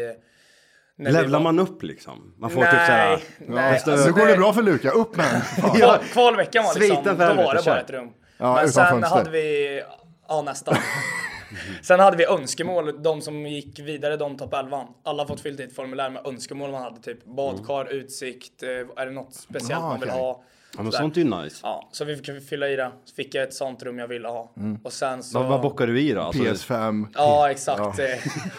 När 0.95 1.11
vi 1.11 1.17
Levlar 1.17 1.39
var- 1.39 1.43
man 1.43 1.59
upp 1.59 1.83
liksom? 1.83 2.33
Man 2.37 2.49
får 2.49 2.59
nej, 2.61 2.71
typ 2.71 2.79
såhär... 2.79 3.19
nej, 3.47 3.73
Fast, 3.73 3.87
alltså 3.87 4.07
Nu 4.07 4.13
går 4.13 4.27
det 4.27 4.37
bra 4.37 4.53
för 4.53 4.61
Luka. 4.63 4.91
Upp 4.91 5.15
med. 5.15 5.41
Kval, 5.75 5.99
kvalveckan 5.99 6.63
var 6.63 6.73
liksom, 6.79 6.95
Sviten 6.95 7.17
då 7.17 7.25
var 7.43 7.55
det 7.55 7.61
bara 7.65 7.81
ett 7.81 7.89
rum. 7.89 8.09
Ja, 8.37 8.55
Men 8.55 8.69
sen 8.69 8.85
fönster. 8.89 9.09
hade 9.17 9.29
vi, 9.29 9.81
ja 10.27 10.41
nästan. 10.41 10.75
sen 11.81 11.99
hade 11.99 12.17
vi 12.17 12.25
önskemål, 12.25 13.03
de 13.03 13.21
som 13.21 13.47
gick 13.47 13.79
vidare, 13.79 14.17
de 14.17 14.37
topp 14.37 14.53
11. 14.53 14.87
Alla 15.03 15.27
fått 15.27 15.41
fyllt 15.41 15.59
i 15.59 15.63
ett 15.63 15.75
formulär 15.75 16.09
med 16.09 16.27
önskemål 16.27 16.71
man 16.71 16.81
hade, 16.83 16.99
typ 17.01 17.25
badkar, 17.25 17.85
utsikt, 17.93 18.63
eh, 18.63 18.69
är 18.69 19.05
det 19.05 19.11
något 19.11 19.33
speciellt 19.33 19.83
Ah, 19.83 19.87
man 19.89 19.99
vill 19.99 20.09
ha? 20.09 20.43
Ja 20.77 20.83
men 20.83 20.91
sånt 20.91 21.17
är 21.17 21.21
ju 21.21 21.29
nice. 21.41 21.59
Ja, 21.63 21.89
så 21.91 22.05
vi 22.05 22.15
fick 22.15 22.49
fylla 22.49 22.69
i 22.69 22.75
det. 22.75 22.91
Så 23.05 23.15
fick 23.15 23.35
jag 23.35 23.43
ett 23.43 23.53
sånt 23.53 23.83
rum 23.83 23.99
jag 23.99 24.07
ville 24.07 24.27
ha. 24.27 24.53
Mm. 24.57 24.79
Och 24.83 24.93
sen 24.93 25.23
så... 25.23 25.39
Vad, 25.39 25.47
vad 25.49 25.61
bockar 25.61 25.87
du 25.87 26.01
i 26.01 26.13
då? 26.13 26.21
Alltså, 26.21 26.43
PS5. 26.43 27.07
Ja, 27.13 27.51
exakt. 27.51 27.79
Ja. 27.79 27.93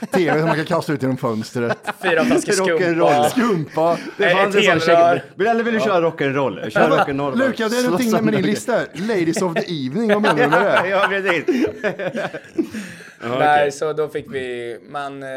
TV 0.12 0.38
som 0.38 0.48
man 0.48 0.56
kan 0.56 0.64
kasta 0.64 0.92
ut 0.92 1.02
genom 1.02 1.16
fönstret. 1.16 1.78
Fyra 2.02 2.24
flaskor 2.24 2.52
Rock'n'roll. 2.52 3.28
skumpa. 3.28 3.96
Skumpa. 3.96 3.98
det 4.18 4.24
är 4.24 4.34
fan 4.34 4.46
ett 4.46 4.52
det 4.52 4.58
är 4.66 4.78
sån 4.78 4.90
helrör. 4.90 5.14
check. 5.36 5.46
Eller 5.48 5.64
vill 5.64 5.74
du 5.74 5.80
köra 5.80 6.10
rock'n'roll? 6.10 6.70
Kör 6.70 6.90
rock'n'roll. 6.90 7.16
bara. 7.16 7.46
Luka, 7.46 7.68
det 7.68 7.76
är 7.78 7.82
någonting 7.82 8.10
med 8.10 8.18
sönder 8.20 8.32
din 8.32 8.46
lista. 8.46 8.80
Ladies 8.94 9.42
of 9.42 9.54
the 9.54 9.86
evening, 9.86 10.08
vad 10.08 10.22
menar 10.22 10.42
du 10.42 10.48
med 10.48 10.62
det? 10.62 10.88
Ja 10.88 11.06
precis. 11.08 11.66
Nej, 13.38 13.72
så 13.72 13.92
då 13.92 14.08
fick 14.08 14.26
vi, 14.34 14.78
men 14.82 15.22
eh, 15.22 15.28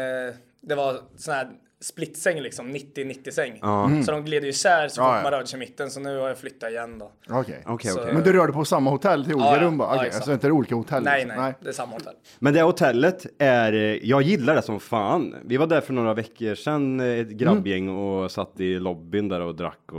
det 0.62 0.74
var 0.74 1.00
sån 1.16 1.34
här 1.34 1.48
splitsäng 1.80 2.40
liksom, 2.40 2.68
90-90 2.74 3.30
säng. 3.30 3.58
Ja. 3.62 3.90
Så 4.06 4.12
de 4.12 4.24
gled 4.24 4.44
ju 4.44 4.50
isär 4.50 4.88
så 4.88 4.94
fort 5.02 5.22
man 5.22 5.30
rörde 5.32 5.46
sig 5.46 5.56
i 5.56 5.60
mitten, 5.60 5.90
så 5.90 6.00
nu 6.00 6.18
har 6.18 6.28
jag 6.28 6.38
flyttat 6.38 6.70
igen 6.70 6.98
då. 6.98 7.12
Okej. 7.30 7.62
Okej, 7.66 7.90
Så-. 7.90 8.00
Men 8.12 8.22
du 8.22 8.32
rörde 8.32 8.52
på 8.52 8.64
samma 8.64 8.90
hotell 8.90 9.24
till 9.24 9.34
olika 9.34 9.48
Ja, 9.48 9.56
ja. 9.56 9.62
rum 9.62 9.78
bara? 9.78 9.88
Ja, 9.88 9.94
Okej, 9.94 10.06
exakt. 10.06 10.16
alltså 10.22 10.32
inte 10.32 10.46
det 10.46 10.50
är 10.50 10.52
olika 10.52 10.74
hotell? 10.74 11.02
Nej, 11.02 11.24
liksom. 11.24 11.42
nej, 11.42 11.54
det 11.60 11.68
är 11.68 11.72
samma 11.72 11.92
hotell. 11.92 12.14
Men 12.38 12.54
det 12.54 12.62
hotellet 12.62 13.26
är, 13.38 13.72
eh, 13.72 13.78
jag 13.80 14.22
gillar 14.22 14.54
det 14.54 14.62
som 14.62 14.80
fan. 14.80 15.34
Vi 15.44 15.56
var 15.56 15.66
där 15.66 15.80
för 15.80 15.92
några 15.92 16.14
veckor 16.14 16.54
sedan, 16.54 17.00
eh, 17.00 17.06
ett 17.06 17.28
grabbgäng 17.28 17.88
och 17.88 18.30
satt 18.30 18.60
i 18.60 18.78
lobbyn 18.78 19.28
där 19.28 19.40
och 19.40 19.54
drack 19.54 19.92
och... 19.92 19.98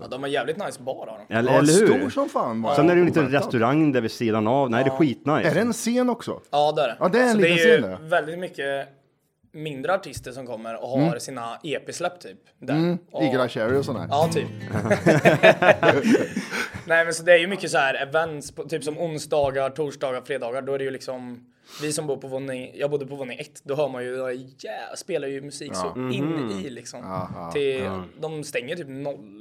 Ja, 0.00 0.06
de 0.10 0.22
har 0.22 0.28
jävligt 0.28 0.56
nice 0.66 0.82
bar 0.82 0.94
har 1.06 1.06
de. 1.28 1.34
Eller, 1.34 1.52
Ja, 1.52 1.58
eller 1.58 1.72
hur? 1.72 1.86
stor 1.98 2.10
som 2.10 2.28
fan 2.28 2.62
var 2.62 2.74
Sen 2.74 2.84
är 2.84 2.88
det 2.88 2.94
ju 2.94 3.00
en 3.00 3.06
liten 3.06 3.28
restaurang 3.28 3.92
där 3.92 4.00
vid 4.00 4.10
sidan 4.10 4.46
av. 4.46 4.70
Nej, 4.70 4.84
det 4.84 4.90
är 4.90 4.96
skitnice. 4.96 5.48
Är 5.50 5.54
det 5.54 5.60
en 5.60 5.72
scen 5.72 6.10
också? 6.10 6.40
Ja, 6.50 6.72
det 6.72 6.82
är 6.82 6.88
det. 6.88 6.96
Ja, 7.00 7.08
det 7.08 7.18
är 7.18 7.22
en 7.22 7.30
så 7.32 7.36
liten 7.38 7.56
det 7.56 7.62
är 7.62 7.66
scen 7.78 7.90
ju 7.90 7.96
där. 7.96 7.98
väldigt 8.08 8.38
mycket 8.38 8.88
mindre 9.52 9.94
artister 9.94 10.32
som 10.32 10.46
kommer 10.46 10.82
och 10.82 10.88
har 10.88 11.18
sina 11.18 11.58
EP-släpp 11.62 12.20
typ. 12.20 12.38
Där. 12.58 12.74
Mm. 12.74 12.98
Och- 13.10 13.22
Eagle 13.22 13.48
Cherry 13.48 13.76
och 13.78 13.84
sådär. 13.84 14.06
Ja, 14.10 14.28
typ. 14.32 14.46
Nej, 16.86 17.04
men 17.04 17.14
så 17.14 17.22
det 17.22 17.32
är 17.32 17.38
ju 17.38 17.46
mycket 17.46 17.70
så 17.70 17.78
här 17.78 17.94
events, 17.94 18.52
på, 18.52 18.64
typ 18.64 18.84
som 18.84 18.98
onsdagar, 18.98 19.70
torsdagar, 19.70 20.20
fredagar. 20.20 20.62
Då 20.62 20.74
är 20.74 20.78
det 20.78 20.84
ju 20.84 20.90
liksom 20.90 21.46
vi 21.82 21.92
som 21.92 22.06
bor 22.06 22.16
på 22.16 22.28
våning, 22.28 22.70
jag 22.74 22.90
bodde 22.90 23.06
på 23.06 23.16
våning 23.16 23.38
ett, 23.38 23.60
då 23.64 23.74
hör 23.76 23.88
man 23.88 24.04
ju, 24.04 24.10
yeah, 24.16 24.94
spelar 24.96 25.28
ju 25.28 25.40
musik 25.40 25.74
så 25.74 25.92
Ja. 25.96 26.12
in 26.12 26.50
i 26.64 26.70
liksom. 26.70 27.00
Ja, 27.02 27.30
ja, 27.34 27.52
till, 27.52 27.78
ja. 27.78 28.04
De 28.20 28.44
stänger 28.44 28.76
typ 28.76 28.86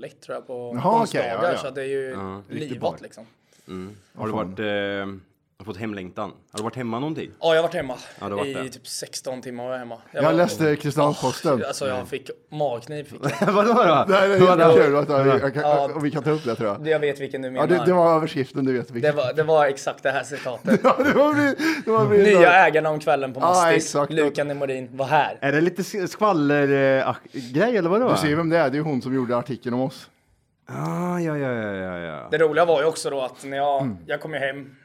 01 0.04 0.22
tror 0.22 0.36
jag 0.36 0.48
på 0.48 0.72
Jaha, 0.76 1.02
onsdagar, 1.02 1.40
ja, 1.44 1.52
ja. 1.52 1.58
så 1.58 1.68
att 1.68 1.76
det 1.76 1.82
är 1.82 1.86
ju 1.88 2.10
Ja, 2.10 2.42
livat 2.50 3.02
liksom. 3.02 3.26
Mm. 3.68 3.96
Har 4.16 4.26
du 4.28 4.34
varit, 4.34 4.60
eh, 4.60 5.16
har 5.60 5.66
fått 5.66 5.78
hemlängtan? 5.78 6.32
Har 6.52 6.58
du 6.58 6.64
varit 6.64 6.76
hemma 6.76 7.00
någonting? 7.00 7.32
Ja, 7.40 7.48
jag 7.48 7.56
har 7.56 7.62
varit 7.68 7.74
hemma 7.76 7.96
Ja, 8.20 8.30
varit 8.30 8.48
i 8.48 8.54
där. 8.54 8.68
typ 8.68 8.88
16 8.88 9.42
timmar 9.42 9.64
var 9.64 9.72
jag 9.72 9.80
hemma. 9.80 9.98
Jag 10.12 10.24
var- 10.24 10.34
läste 10.34 10.76
Kristianstad-Posten. 10.76 11.64
Alltså 11.68 11.88
jag 11.88 12.08
fick 12.08 12.30
magknip. 12.52 13.08
Fick 13.10 13.20
jag. 13.42 13.48
Vadå 13.54 13.74
då? 13.74 14.06
Det 14.08 14.18
är 14.18 14.28
jättekul. 14.28 14.92
Vänta, 14.94 15.24
vi- 15.24 15.30
jag 15.30 15.54
kan- 15.54 15.64
Ja. 15.64 15.90
och 15.96 16.06
Vi 16.06 16.12
kan 16.12 16.24
ta 16.24 16.30
upp 16.32 16.44
det 16.46 16.56
tror 16.56 16.70
jag. 16.70 16.88
Jag 16.88 17.00
vet 17.00 17.20
vilken 17.20 17.42
du 17.42 17.48
Ja, 17.48 17.52
menar. 17.52 17.68
det, 17.68 17.86
det 17.86 17.94
var 17.94 18.16
överskriften, 18.16 18.66
du 18.66 18.74
vet 18.74 18.88
det, 18.88 18.94
vilken. 18.94 19.16
var, 19.16 19.34
det 19.34 19.44
var 19.44 19.66
exakt 19.66 20.04
det 20.04 20.12
här 20.12 20.24
citatet. 20.24 20.80
Ja, 20.84 20.96
det 21.04 21.14
var 21.14 21.34
bli- 21.34 21.56
det 21.86 21.92
var 21.92 22.06
bli- 22.06 22.24
Nya 22.24 22.54
ägarna 22.54 22.90
om 22.90 23.00
kvällen 23.00 23.34
på 23.34 23.40
Ja, 23.40 23.48
Mastis. 23.48 23.76
exakt. 23.86 24.12
Lukan 24.14 24.48
Nemorin 24.48 24.90
var 24.98 25.06
här. 25.06 25.38
Är 25.42 25.52
det 25.52 25.62
lite 25.62 25.84
skvaller-grej 26.08 27.78
eller 27.78 27.90
vadå? 27.90 28.10
Du 28.12 28.18
ser 28.18 28.36
vem 28.36 28.50
det 28.50 28.58
är, 28.58 28.70
det 28.70 28.78
är 28.78 28.82
hon 28.82 29.02
som 29.02 29.14
gjorde 29.16 29.38
artikeln 29.38 29.74
om 29.76 29.82
oss. 29.82 30.10
Ah, 30.68 31.20
ja, 31.20 31.38
ja, 31.38 31.52
ja, 31.52 31.74
ja, 31.74 31.98
ja. 32.00 32.28
Det 32.32 32.38
roliga 32.38 32.66
var 32.66 32.82
ju 32.82 32.88
också 32.88 33.10
då 33.10 33.22
att 33.22 33.44
när 33.44 33.58
jag, 33.58 33.82
Mm. 33.82 33.98
jag 34.06 34.22
kom 34.22 34.34
ju 34.34 34.40
hem 34.40 34.76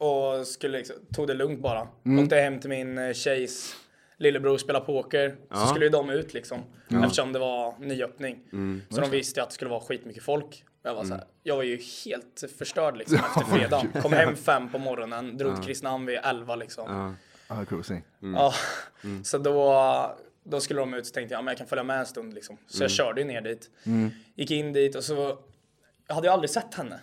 och 0.00 0.46
skulle 0.46 0.78
liksom, 0.78 0.96
tog 1.12 1.26
det 1.26 1.34
lugnt 1.34 1.60
bara. 1.60 1.88
Mm. 2.06 2.24
Åkte 2.24 2.36
hem 2.36 2.60
till 2.60 2.70
min 2.70 2.98
eh, 2.98 3.12
tjejs 3.12 3.76
lillebror 4.16 4.52
och 4.52 4.60
spela 4.60 4.80
poker. 4.80 5.36
Så 5.54 5.66
skulle 5.66 5.84
ju 5.84 5.90
de 5.90 6.10
ut 6.10 6.34
liksom. 6.34 6.60
Eftersom 7.02 7.32
det 7.32 7.38
var 7.38 7.74
nyöppning. 7.78 8.38
Mm. 8.52 8.82
Så 8.90 9.00
de 9.00 9.10
visste 9.10 9.40
ju 9.40 9.42
att 9.42 9.50
det 9.50 9.54
skulle 9.54 9.70
vara 9.70 9.80
skitmycket 9.80 10.22
folk. 10.22 10.64
Jag 10.82 10.94
var, 10.94 11.04
så 11.04 11.14
här, 11.14 11.24
jag 11.42 11.56
var 11.56 11.62
ju 11.62 11.80
helt 12.04 12.44
förstörd 12.58 12.96
liksom 12.96 13.18
efter 13.26 13.40
fredagen. 13.40 14.02
Kom 14.02 14.12
hem 14.12 14.36
fem 14.36 14.72
på 14.72 14.78
morgonen, 14.78 15.36
drog 15.36 15.56
till 15.56 15.64
Kristinehamn 15.64 16.06
vid 16.06 16.18
elva 16.22 16.56
liksom. 16.56 16.84
Ja. 16.88 17.14
Ja, 17.56 17.64
cruising. 17.64 18.02
Ja, 18.20 18.54
så 19.24 19.38
då, 19.38 20.16
då 20.44 20.60
skulle 20.60 20.80
de 20.80 20.94
ut 20.94 21.06
så 21.06 21.12
tänkte 21.12 21.34
jag, 21.34 21.38
ja, 21.38 21.42
men 21.42 21.52
jag 21.52 21.58
kan 21.58 21.66
följa 21.66 21.82
med 21.82 21.98
en 21.98 22.06
stund 22.06 22.34
liksom. 22.34 22.56
Så 22.66 22.84
jag 22.84 22.90
körde 22.90 23.20
ju 23.20 23.26
ner 23.26 23.40
dit. 23.40 23.70
Gick 24.34 24.50
in 24.50 24.72
dit 24.72 24.94
och 24.94 25.04
så, 25.04 25.38
jag 26.06 26.14
hade 26.14 26.26
ju 26.26 26.32
aldrig 26.32 26.50
sett 26.50 26.74
henne. 26.74 27.00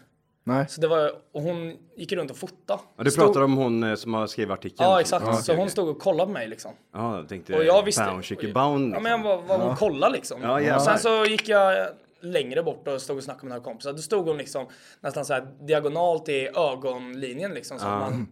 Nej. 0.47 0.65
Så 0.69 0.81
det 0.81 0.88
var, 0.88 1.12
och 1.33 1.41
hon 1.41 1.77
gick 1.95 2.12
runt 2.12 2.31
och 2.31 2.38
fotade. 2.38 2.79
Ja, 2.97 3.03
du 3.03 3.12
Stod- 3.12 3.25
pratar 3.25 3.41
om 3.41 3.57
hon 3.57 3.83
eh, 3.83 3.95
som 3.95 4.13
har 4.13 4.27
skrivit 4.27 4.53
artikeln? 4.53 4.89
Ja, 4.89 5.01
exakt. 5.01 5.25
Ja, 5.25 5.33
så 5.33 5.51
okej, 5.51 5.62
hon 5.62 5.69
stod 5.69 5.89
och 5.89 5.99
kollade 5.99 6.25
på 6.27 6.31
mig 6.33 6.47
liksom. 6.47 6.71
Ja, 6.93 7.17
jag 7.17 7.29
tänkte 7.29 7.55
Och 7.57 7.63
jag 7.63 7.83
visste... 7.83 8.03
Bound, 8.03 8.23
chicky 8.23 8.53
bound. 8.53 8.95
Ja, 8.95 8.99
men 8.99 9.12
jag 9.12 9.23
var, 9.23 9.41
var 9.41 9.57
hon 9.57 9.75
kollade 9.75 10.13
liksom. 10.13 10.41
Ja, 10.41 10.75
och 10.75 10.81
sen 10.81 10.99
så 10.99 11.25
gick 11.25 11.49
jag 11.49 11.88
längre 12.21 12.63
bort 12.63 12.88
och 12.88 13.01
stod 13.01 13.17
och 13.17 13.23
snackade 13.23 13.45
med 13.45 13.49
några 13.57 13.63
kompisar. 13.63 13.91
Då 13.93 13.97
stod 13.97 14.27
hon 14.27 14.38
liksom 14.38 14.65
nästan 15.01 15.25
så 15.25 15.33
här 15.33 15.47
diagonalt 15.67 16.29
i 16.29 16.47
ögonlinjen 16.47 17.51
liksom. 17.51 17.79
Så 17.79 17.86
att 17.88 17.99
man, 17.99 18.27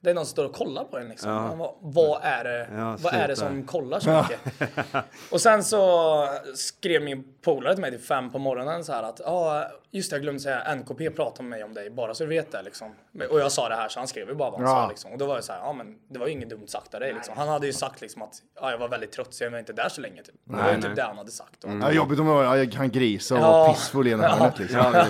Det 0.00 0.10
är 0.10 0.14
någon 0.14 0.24
som 0.24 0.30
står 0.32 0.44
och 0.44 0.54
kollar 0.54 0.84
på 0.84 0.98
en 0.98 1.08
liksom. 1.08 1.30
Ja. 1.30 1.56
Bara, 1.58 1.70
vad 1.80 2.20
är 2.22 2.44
det, 2.44 2.68
Ja, 2.76 2.96
vad 3.02 3.14
är 3.14 3.28
det 3.28 3.36
som 3.36 3.62
kollar 3.62 4.00
så 4.00 4.10
Ja. 4.10 4.22
mycket? 4.30 5.04
Och 5.32 5.40
sen 5.40 5.64
så 5.64 6.26
skrev 6.54 7.02
min 7.02 7.24
polare 7.42 7.74
till 7.74 7.80
mig 7.80 7.90
till 7.90 8.00
fem 8.00 8.30
på 8.32 8.38
morgonen 8.38 8.84
så 8.84 8.92
här 8.92 9.02
att 9.02 9.20
ja, 9.24 9.64
just 9.90 10.10
det, 10.10 10.16
jag 10.16 10.22
glömde 10.22 10.40
säga 10.40 10.74
NKP 10.74 11.10
pratade 11.10 11.42
med 11.42 11.50
mig 11.58 11.64
om 11.64 11.74
dig 11.74 11.90
bara 11.90 12.14
så 12.14 12.24
du 12.24 12.28
vet 12.30 12.52
det 12.52 12.62
liksom. 12.62 12.94
Och 13.30 13.40
jag 13.40 13.52
sa 13.52 13.68
det 13.68 13.74
här 13.74 13.88
så 13.88 14.00
han 14.00 14.08
skrev 14.08 14.28
ju 14.28 14.34
bara 14.34 14.50
vad 14.50 14.60
han 14.60 14.68
Ja. 14.68 14.82
sa 14.84 14.88
liksom. 14.88 15.12
Och 15.12 15.18
då 15.18 15.26
var 15.26 15.34
jag 15.34 15.44
så 15.44 15.52
här, 15.52 15.60
ja 15.60 15.72
men 15.72 15.96
det 16.10 16.18
var 16.18 16.26
ju 16.26 16.32
inget 16.32 16.50
dumt 16.50 16.66
sagt 16.68 16.94
av 16.94 17.00
dig 17.00 17.12
liksom. 17.14 17.34
Han 17.36 17.48
hade 17.48 17.66
ju 17.66 17.72
sagt 17.72 18.00
liksom 18.00 18.22
att 18.22 18.34
ja, 18.60 18.70
jag 18.70 18.78
var 18.78 18.88
väldigt 18.88 19.12
trött 19.12 19.34
så 19.34 19.44
jag 19.44 19.50
var 19.50 19.58
inte 19.58 19.72
där 19.72 19.88
så 19.88 20.00
länge 20.00 20.22
typ. 20.22 20.34
Det 20.44 20.56
var 20.56 20.62
Nej, 20.62 20.70
ju 20.70 20.76
typ 20.76 20.84
nej. 20.86 20.94
det 20.96 21.02
han 21.02 21.18
hade 21.18 21.30
sagt. 21.30 21.64
Och, 21.64 21.70
Ja, 21.70 21.92
jobbigt 21.92 22.18
om 22.20 22.26
jag, 22.26 22.58
jag 22.58 22.72
kan 22.72 22.90
grisa 22.90 23.34
och 23.34 23.40
Ja. 23.40 23.50
vara 23.50 23.72
pissfull 23.72 24.08
i 24.08 24.10
ena 24.10 24.22
Ja. 24.22 24.28
hörnet 24.28 24.58
liksom. 24.58 24.78
Ja, 24.78 25.06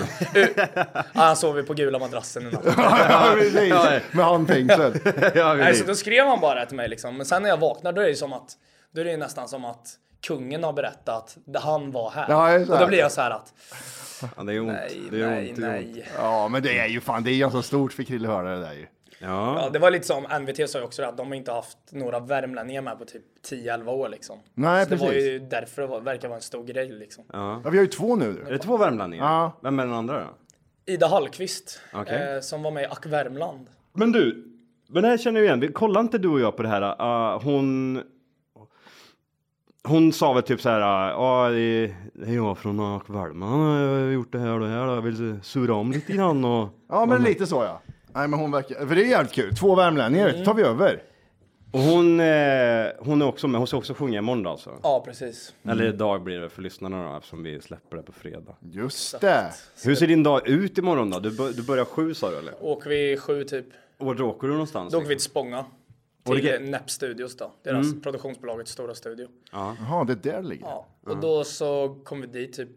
Ja, 0.93 1.03
han 1.13 1.35
sov 1.35 1.57
ju 1.57 1.63
på 1.63 1.73
gula 1.73 1.99
madrassen 1.99 2.47
i 2.47 2.51
natt. 2.51 2.63
Ja, 2.77 3.31
precis. 3.35 3.73
Med 4.11 4.25
handfängslet. 4.25 5.05
Nej, 5.35 5.75
så 5.75 5.85
då 5.85 5.95
skrev 5.95 6.25
han 6.27 6.39
bara 6.39 6.65
till 6.65 6.75
mig 6.77 6.89
liksom. 6.89 7.17
Men 7.17 7.25
sen 7.25 7.41
när 7.43 7.49
jag 7.49 7.57
vaknar 7.57 7.91
då 7.93 8.01
är 8.01 8.07
det 8.07 8.15
som 8.15 8.33
att, 8.33 8.51
då 8.91 9.01
är 9.01 9.05
det 9.05 9.17
nästan 9.17 9.47
som 9.47 9.65
att 9.65 9.87
kungen 10.27 10.63
har 10.63 10.73
berättat 10.73 11.37
att 11.55 11.63
han 11.63 11.91
var 11.91 12.09
här. 12.11 12.25
Ja, 12.29 12.57
det 12.59 12.73
och 12.73 12.79
då 12.79 12.87
blir 12.87 12.99
jag 12.99 13.11
så 13.11 13.21
här 13.21 13.31
att, 13.31 13.53
Ja, 14.37 14.43
det 14.43 14.53
är 14.53 14.59
ont. 14.59 14.67
nej, 14.67 15.01
det 15.11 15.21
är 15.21 15.27
nej, 15.29 15.49
ont, 15.49 15.59
är 15.59 15.77
ont. 15.77 15.85
nej. 15.95 16.05
Ja, 16.17 16.47
men 16.47 16.63
det 16.63 16.77
är 16.79 16.87
ju 16.87 17.01
fan, 17.01 17.23
det 17.23 17.31
är 17.31 17.37
ganska 17.39 17.61
stort 17.61 17.93
för 17.93 18.03
Krille 18.03 18.27
att 18.27 18.33
höra 18.35 18.55
det 18.55 18.61
där 18.61 18.73
ju. 18.73 18.85
Ja. 19.21 19.61
Ja, 19.63 19.69
det 19.69 19.79
var 19.79 19.91
lite 19.91 20.07
som 20.07 20.23
NVT 20.41 20.69
sa 20.69 20.79
ju 20.79 20.85
också 20.85 21.03
att 21.03 21.17
de 21.17 21.27
har 21.27 21.35
inte 21.35 21.51
haft 21.51 21.77
några 21.91 22.19
värmlänningar 22.19 22.81
med 22.81 22.99
på 22.99 23.05
typ 23.05 23.23
10-11 23.49 23.87
år 23.87 24.09
liksom. 24.09 24.39
Nej, 24.53 24.83
så 24.85 24.89
det 24.89 24.95
var 24.95 25.07
precis. 25.07 25.23
ju 25.23 25.39
därför 25.39 25.81
det 25.81 25.87
var, 25.87 26.01
verkar 26.01 26.27
vara 26.27 26.35
en 26.35 26.41
stor 26.41 26.63
grej 26.63 26.89
liksom. 26.89 27.23
Ja. 27.33 27.61
Ja, 27.63 27.69
vi 27.69 27.77
har 27.77 27.83
ju 27.83 27.91
två 27.91 28.15
nu. 28.15 28.43
Är 28.47 28.51
det 28.51 28.57
två 28.57 28.77
värmlänningar? 28.77 29.23
Ja. 29.25 29.59
Vem 29.63 29.79
är 29.79 29.85
den 29.85 29.95
andra 29.95 30.19
då? 30.19 30.27
Ida 30.93 31.07
Hallqvist, 31.07 31.81
Okej. 31.93 32.35
eh, 32.35 32.41
som 32.41 32.63
var 32.63 32.71
med 32.71 32.83
i 32.83 32.85
Ack 32.85 33.05
Värmland. 33.05 33.67
Men 33.93 34.11
du, 34.11 34.45
men 34.87 35.03
det 35.03 35.09
här 35.09 35.17
känner 35.17 35.39
jag 35.39 35.45
igen. 35.45 35.59
Vi- 35.59 35.71
Kollar 35.71 36.01
inte 36.01 36.17
du 36.17 36.27
och 36.27 36.39
jag 36.39 36.55
på 36.57 36.63
det 36.63 36.69
här? 36.69 36.81
Uh, 36.81 37.41
hon... 37.43 38.01
Hon 39.87 40.13
sa 40.13 40.33
väl 40.33 40.43
typ 40.43 40.61
så 40.61 40.69
här, 40.69 40.79
ja 41.09 41.49
det 41.49 41.93
är 42.27 42.35
jag 42.35 42.57
från 42.57 42.77
Värmland, 43.07 43.81
jag 43.81 44.03
har 44.05 44.11
gjort 44.11 44.31
det 44.31 44.39
här 44.39 44.51
och 44.51 44.59
det 44.59 44.67
här, 44.67 44.87
jag 44.87 45.01
vill 45.01 45.39
surra 45.43 45.73
om 45.75 45.91
lite 45.91 46.13
grann 46.13 46.45
och... 46.45 46.69
Ja, 46.89 47.05
men 47.05 47.23
lite 47.23 47.47
så 47.47 47.55
ja. 47.63 47.81
Nej, 48.13 48.27
men 48.27 48.39
hon 48.39 48.51
verkar, 48.51 48.87
för 48.87 48.95
det 48.95 49.01
är 49.03 49.05
jävligt 49.09 49.33
kul. 49.33 49.55
Två 49.55 49.75
värmlänningar, 49.75 50.29
Mm. 50.29 50.45
tar 50.45 50.53
vi 50.53 50.63
över. 50.63 51.01
Och 51.71 51.79
hon, 51.79 52.19
eh, 52.19 52.25
hon 52.99 53.21
är 53.21 53.27
också 53.27 53.47
med, 53.47 53.59
hon 53.59 53.67
ska 53.67 53.77
också 53.77 53.93
sjunga 53.93 54.17
imorgon 54.19 54.43
då 54.43 54.49
alltså? 54.49 54.71
Ja, 54.83 55.03
precis. 55.05 55.53
Eller 55.63 55.85
idag 55.85 56.23
blir 56.23 56.39
det 56.39 56.49
för 56.49 56.61
lyssnarna 56.61 57.11
då, 57.11 57.17
eftersom 57.17 57.43
vi 57.43 57.61
släpper 57.61 57.97
det 57.97 58.03
på 58.03 58.11
fredag. 58.11 58.55
Just 58.59 59.21
det. 59.21 59.51
Hur 59.83 59.95
ser 59.95 60.07
din 60.07 60.23
dag 60.23 60.47
ut 60.47 60.77
imorgon 60.77 61.09
då? 61.09 61.19
Du, 61.19 61.29
du 61.29 61.63
börjar 61.63 61.85
sju 61.85 62.13
sa 62.13 62.29
du 62.29 62.37
eller? 62.37 62.53
Åker 62.61 62.89
vi 62.89 63.17
sju 63.17 63.43
typ. 63.43 63.65
Och 63.97 64.05
vart 64.05 64.19
åker 64.19 64.47
du 64.47 64.53
någonstans? 64.53 64.91
Då 64.91 64.97
åker 64.97 65.07
vi 65.09 65.15
till 65.15 65.23
Spånga. 65.23 65.65
Och 66.29 66.35
det 66.35 66.41
Till 66.41 66.51
kan- 66.51 66.71
NEP 66.71 66.89
Studios 66.89 67.37
då. 67.37 67.51
Deras 67.63 67.85
Mm. 67.87 68.01
produktionsbolagets 68.01 68.71
stora 68.71 68.95
studio. 68.95 69.27
Ja. 69.51 69.77
Jaha, 69.79 70.03
det 70.03 70.13
är 70.13 70.15
där 70.15 70.41
det 70.41 70.47
ligger. 70.47 70.65
Ja, 70.65 70.87
och 71.03 71.17
då 71.17 71.43
så 71.43 71.99
kommer 72.03 72.27
vi 72.27 72.33
dit 72.45 72.53
typ. 72.53 72.69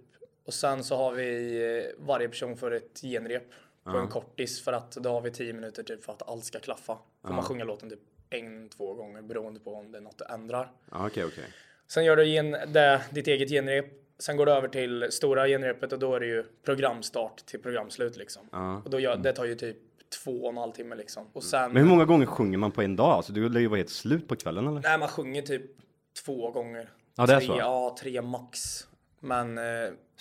Och 0.47 0.55
sen 0.55 0.85
så 0.85 0.97
har 0.97 1.12
vi 1.12 1.57
eh, 1.79 2.05
varje 2.07 2.29
person 2.29 2.57
för 2.57 2.71
ett 2.71 3.01
genrep 3.03 3.49
på 3.85 3.91
Ja. 3.91 4.01
en 4.01 4.09
kortis 4.09 4.65
för 4.65 4.73
att 4.73 4.93
då 4.93 5.11
har 5.11 5.21
vi 5.21 5.31
tio 5.31 5.53
minuter 5.53 5.83
typ 5.83 6.05
för 6.05 6.12
att 6.12 6.29
allt 6.29 6.45
ska 6.45 6.59
klaffa. 6.59 6.95
Får 6.95 7.01
Ja. 7.23 7.33
man 7.33 7.45
sjunga 7.45 7.65
låten 7.65 7.91
typ 7.91 8.01
en, 8.31 8.69
två 8.69 8.95
gånger 8.95 9.23
beroende 9.23 9.61
på 9.61 9.75
om 9.75 9.93
det 9.93 9.99
är 9.99 10.03
något 10.03 10.19
du 10.19 10.25
ändrar. 10.35 10.73
Ja, 10.91 11.07
Okej, 11.07 11.25
okej. 11.25 11.45
Sen 11.88 12.05
gör 12.05 12.17
du 12.17 12.25
gen, 12.27 12.51
det, 12.51 13.03
ditt 13.11 13.27
eget 13.27 13.49
genrep. 13.49 13.87
Sen 14.19 14.37
går 14.37 14.47
du 14.47 14.53
över 14.53 14.69
till 14.69 15.07
stora 15.11 15.47
genrepet 15.49 15.93
och 15.93 15.99
då 15.99 16.15
är 16.15 16.21
det 16.21 16.27
ju 16.27 16.45
programstart 16.65 17.47
till 17.47 17.61
programslut 17.62 18.17
liksom. 18.17 18.43
Ja. 18.53 18.83
Och 18.85 18.91
då 18.91 19.01
gör, 19.01 19.17
det 19.17 19.33
tar 19.33 19.45
ju 19.45 19.55
typ 19.55 19.77
två 20.25 20.42
och 20.42 20.51
en 20.51 20.57
halv 20.57 20.72
timme 20.72 20.94
liksom. 20.94 21.27
Och 21.33 21.44
sen... 21.44 21.72
Men 21.72 21.83
hur 21.83 21.90
många 21.90 22.05
gånger 22.05 22.27
sjunger 22.27 22.59
man 22.59 22.70
på 22.72 22.83
en 22.83 22.96
dag? 22.96 23.11
Alltså 23.11 23.33
du 23.33 23.48
lär 23.48 23.61
ju 23.61 23.66
vara 23.66 23.77
helt 23.77 23.90
slut 23.90 24.29
på 24.29 24.37
kvällen 24.37 24.66
eller? 24.66 24.81
Nej, 24.81 24.98
man 24.98 25.09
sjunger 25.09 25.42
typ 25.42 25.62
två 26.25 26.51
gånger. 26.51 26.90
Ja, 27.16 27.27
det 27.27 27.33
är 27.35 27.38
tre, 27.38 27.46
så? 27.46 27.57
Ja, 27.59 27.96
tre 28.01 28.22
max. 28.22 28.87
Men 29.20 29.59
eh, 29.59 29.64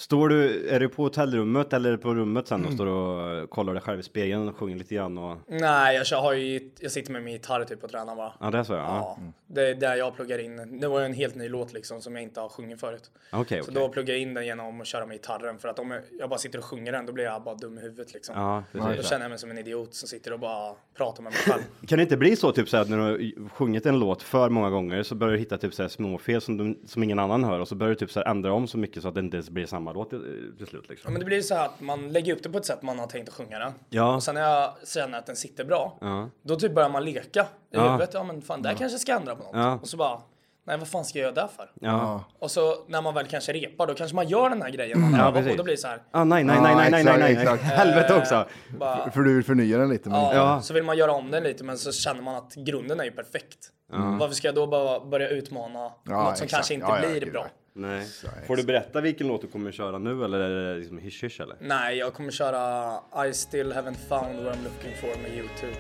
Står 0.02 0.30
du, 0.30 0.68
är 0.70 0.80
du 0.80 0.90
på 0.90 1.04
hotellrummet 1.04 1.74
eller 1.74 1.98
på 1.98 2.14
rummet 2.14 2.48
sen 2.48 2.66
och 2.66 2.74
står 2.74 2.86
och 2.88 3.38
eh, 3.38 3.46
kollar 3.46 3.74
dig 3.74 3.82
själv 3.82 4.00
i 4.00 4.04
spegeln 4.04 4.48
och 4.50 4.56
sjunger 4.58 4.76
lite 4.76 4.96
grann 4.96 5.18
och... 5.18 5.38
nej, 5.48 6.02
jag, 6.12 6.22
har 6.22 6.34
ju, 6.34 6.72
jag 6.80 6.92
sitter 6.92 7.12
med 7.12 7.24
min 7.24 7.34
gitarr 7.34 7.64
typ 7.64 7.84
och 7.84 7.90
tränar 7.90 8.16
bara. 8.16 8.34
Ja, 8.40 8.52
det 8.52 8.58
är 8.58 8.64
så 8.64 8.74
ja. 8.74 8.80
Ja, 8.80 9.18
ja. 9.20 9.32
det 9.48 9.70
är 9.70 9.76
där 9.76 9.96
jag 9.96 10.16
pluggar 10.16 10.40
in. 10.40 10.80
Det 10.80 10.88
var 10.88 11.00
ju 11.00 11.06
en 11.06 11.14
helt 11.14 11.36
ny 11.36 11.50
låt 11.50 11.74
liksom 11.74 12.02
som 12.02 12.16
jag 12.16 12.24
inte 12.24 12.40
har 12.40 12.50
sjungit 12.50 12.80
förut. 12.80 13.12
Okej, 13.32 13.64
Så 13.64 13.72
okej. 13.72 13.82
då 13.82 13.90
pluggar 13.90 14.14
jag 14.14 14.22
in 14.22 14.34
den 14.34 14.46
genom 14.46 14.82
att 14.82 14.88
köra 14.88 15.06
med 15.06 15.16
gitarren 15.16 15.58
för 15.60 15.68
att 15.68 15.80
om 15.80 15.92
jag- 16.20 16.30
bara 16.30 16.40
sitter 16.40 16.60
och 16.60 16.66
sjunger 16.66 16.92
den 16.92 17.06
då 17.06 17.14
blir 17.14 17.24
jag 17.24 17.44
bara 17.44 17.56
dum 17.56 17.78
i 17.78 17.82
huvudet 17.82 18.14
liksom. 18.14 18.36
Ja, 18.38 18.64
precis. 18.72 18.98
då 18.98 19.04
känner 19.04 19.24
jag 19.26 19.30
mig 19.30 19.40
som 19.40 19.52
en 19.52 19.58
idiot 19.58 19.94
som 19.94 20.08
sitter 20.08 20.34
och 20.34 20.40
bara 20.40 20.74
pratar 20.98 21.24
med 21.24 21.32
mig 21.32 21.42
själv. 21.42 21.62
Kan 21.88 21.98
det 21.98 22.04
inte 22.04 22.18
bli 22.18 22.36
så 22.36 22.52
typ 22.52 22.70
så 22.70 22.78
här, 22.78 22.84
att 22.84 22.90
när 22.90 22.98
du 22.98 23.04
har 23.04 23.50
sjungit 23.50 23.86
en 23.86 24.00
låt 24.00 24.24
för 24.24 24.50
många 24.50 24.70
gånger 24.70 25.04
så 25.04 25.16
börjar 25.16 25.34
du 25.34 25.40
hitta 25.40 25.58
typ 25.58 25.74
så 25.74 25.82
här 25.82 25.90
småfel 25.90 26.42
som, 26.42 26.58
du, 26.58 26.80
som 26.86 27.04
ingen 27.04 27.20
annan 27.20 27.44
hör 27.44 27.60
och 27.60 27.68
så 27.68 27.76
börjar 27.76 27.90
du 27.90 27.96
typ 27.96 28.12
så 28.12 28.20
här 28.20 28.28
ändra 28.28 28.54
om 28.54 28.68
så 28.68 28.78
mycket 28.78 29.02
så 29.04 29.08
att 29.08 29.14
det 29.16 29.20
inte 29.20 29.38
ens 29.38 29.50
blir 29.50 29.66
samma 29.66 29.91
låt 29.94 30.10
till, 30.10 30.54
till 30.58 30.68
slut 30.68 30.84
Ja, 30.88 30.92
liksom. 30.92 31.14
men 31.14 31.20
det 31.20 31.26
blir 31.26 31.38
ju 31.38 31.44
så 31.44 31.56
här 31.56 31.66
att 31.66 31.82
man 31.82 32.12
lägger 32.12 32.34
upp 32.34 32.44
det 32.44 32.50
på 32.50 32.58
ett 32.58 32.66
sätt 32.66 32.82
man 32.82 33.00
har 33.00 33.08
tänkt 33.08 33.30
att 33.30 33.36
sjunga 33.36 33.60
den. 33.60 33.74
Ja. 33.90 34.16
Och 34.16 34.24
sen 34.24 34.36
när 34.36 34.42
jag 34.42 34.74
känner 34.88 35.18
att 35.18 35.26
den 35.26 35.36
sitter 35.36 35.66
bra, 35.66 35.98
Ja. 36.02 36.30
då 36.42 36.56
typ 36.56 36.76
börjar 36.76 36.90
man 36.90 37.06
leka 37.06 37.42
i 37.42 37.46
Ja. 37.72 37.84
huvudet. 37.92 38.10
Ja 38.14 38.24
men 38.24 38.42
fan, 38.42 38.62
där 38.62 38.70
kanske 38.70 38.94
jag 38.94 39.02
ska 39.02 39.14
ändra 39.14 39.36
på 39.36 39.44
något. 39.44 39.52
Ja. 39.56 39.80
Och 39.82 39.88
så 39.88 39.98
bara, 39.98 40.20
nej 40.68 40.78
vad 40.78 40.88
fan 40.88 41.06
ska 41.06 41.20
jag 41.20 41.24
göra 41.24 41.36
där 41.36 41.48
för? 41.58 41.72
Ja. 41.82 42.24
Och 42.40 42.52
så 42.52 42.76
när 42.88 43.02
man 43.02 43.14
väl 43.14 43.28
kanske 43.28 43.54
repar, 43.54 43.88
då 43.88 43.94
kanske 43.94 44.16
man 44.16 44.28
gör 44.28 44.50
den 44.50 44.62
här 44.62 44.70
grejen 44.70 45.02
man 45.02 45.14
Ja, 45.14 45.20
övar 45.20 45.32
på. 45.32 45.38
precis. 45.38 45.52
Och 45.52 45.58
då 45.58 45.64
blir 45.64 45.74
det 45.74 45.82
så 45.82 45.88
här. 45.88 46.02
Ah, 46.12 46.24
nej, 46.24 46.44
nej, 46.44 46.62
nej, 46.62 46.76
nej, 46.76 46.92
nej, 46.92 47.04
nej, 47.04 47.18
nej, 47.20 47.34
exakt. 47.34 47.64
Helvete 47.64 48.16
också. 48.16 48.36
Eh, 48.36 48.78
bara, 48.80 49.12
För 49.12 49.22
du 49.22 49.36
vill 49.36 49.44
förnya 49.44 49.78
den 49.78 49.90
lite. 49.90 50.10
Men... 50.10 50.22
ja, 50.36 50.62
så 50.62 50.74
vill 50.74 50.84
man 50.84 50.98
göra 50.98 51.12
om 51.12 51.32
den 51.32 51.44
lite, 51.44 51.64
men 51.64 51.78
så 51.78 51.92
känner 51.92 52.22
man 52.22 52.36
att 52.36 52.54
grunden 52.56 53.00
är 53.00 53.04
ju 53.04 53.12
perfekt. 53.12 53.70
Ja. 53.92 54.18
Varför 54.20 54.36
ska 54.36 54.48
jag 54.48 54.56
då 54.56 54.68
bara 54.68 55.00
börja 55.06 55.30
utmana 55.30 55.80
något 55.84 55.94
som 56.06 56.30
exakt. 56.32 56.52
kanske 56.52 56.74
inte 56.74 56.86
Ja, 56.90 57.00
ja, 57.04 57.10
blir 57.20 57.32
bra? 57.32 57.46
Nej. 57.74 58.08
Får 58.48 58.56
du 58.56 58.64
berätta 58.64 59.02
vilken 59.02 59.28
låt 59.28 59.42
du 59.42 59.48
kommer 59.48 59.72
köra 59.72 59.98
nu 59.98 60.24
eller 60.26 60.40
är 60.40 60.74
det 60.74 60.80
liksom 60.80 60.98
hysch 60.98 61.24
hysch 61.24 61.42
eller? 61.42 61.56
Nej, 61.60 61.98
jag 61.98 62.14
kommer 62.14 62.32
köra 62.32 62.94
I 63.28 63.34
still 63.34 63.72
haven't 63.74 64.08
found 64.10 64.44
what 64.44 64.56
I'm 64.58 64.64
looking 64.64 64.96
for 65.02 65.22
med 65.22 65.32
YouTube. 65.38 65.76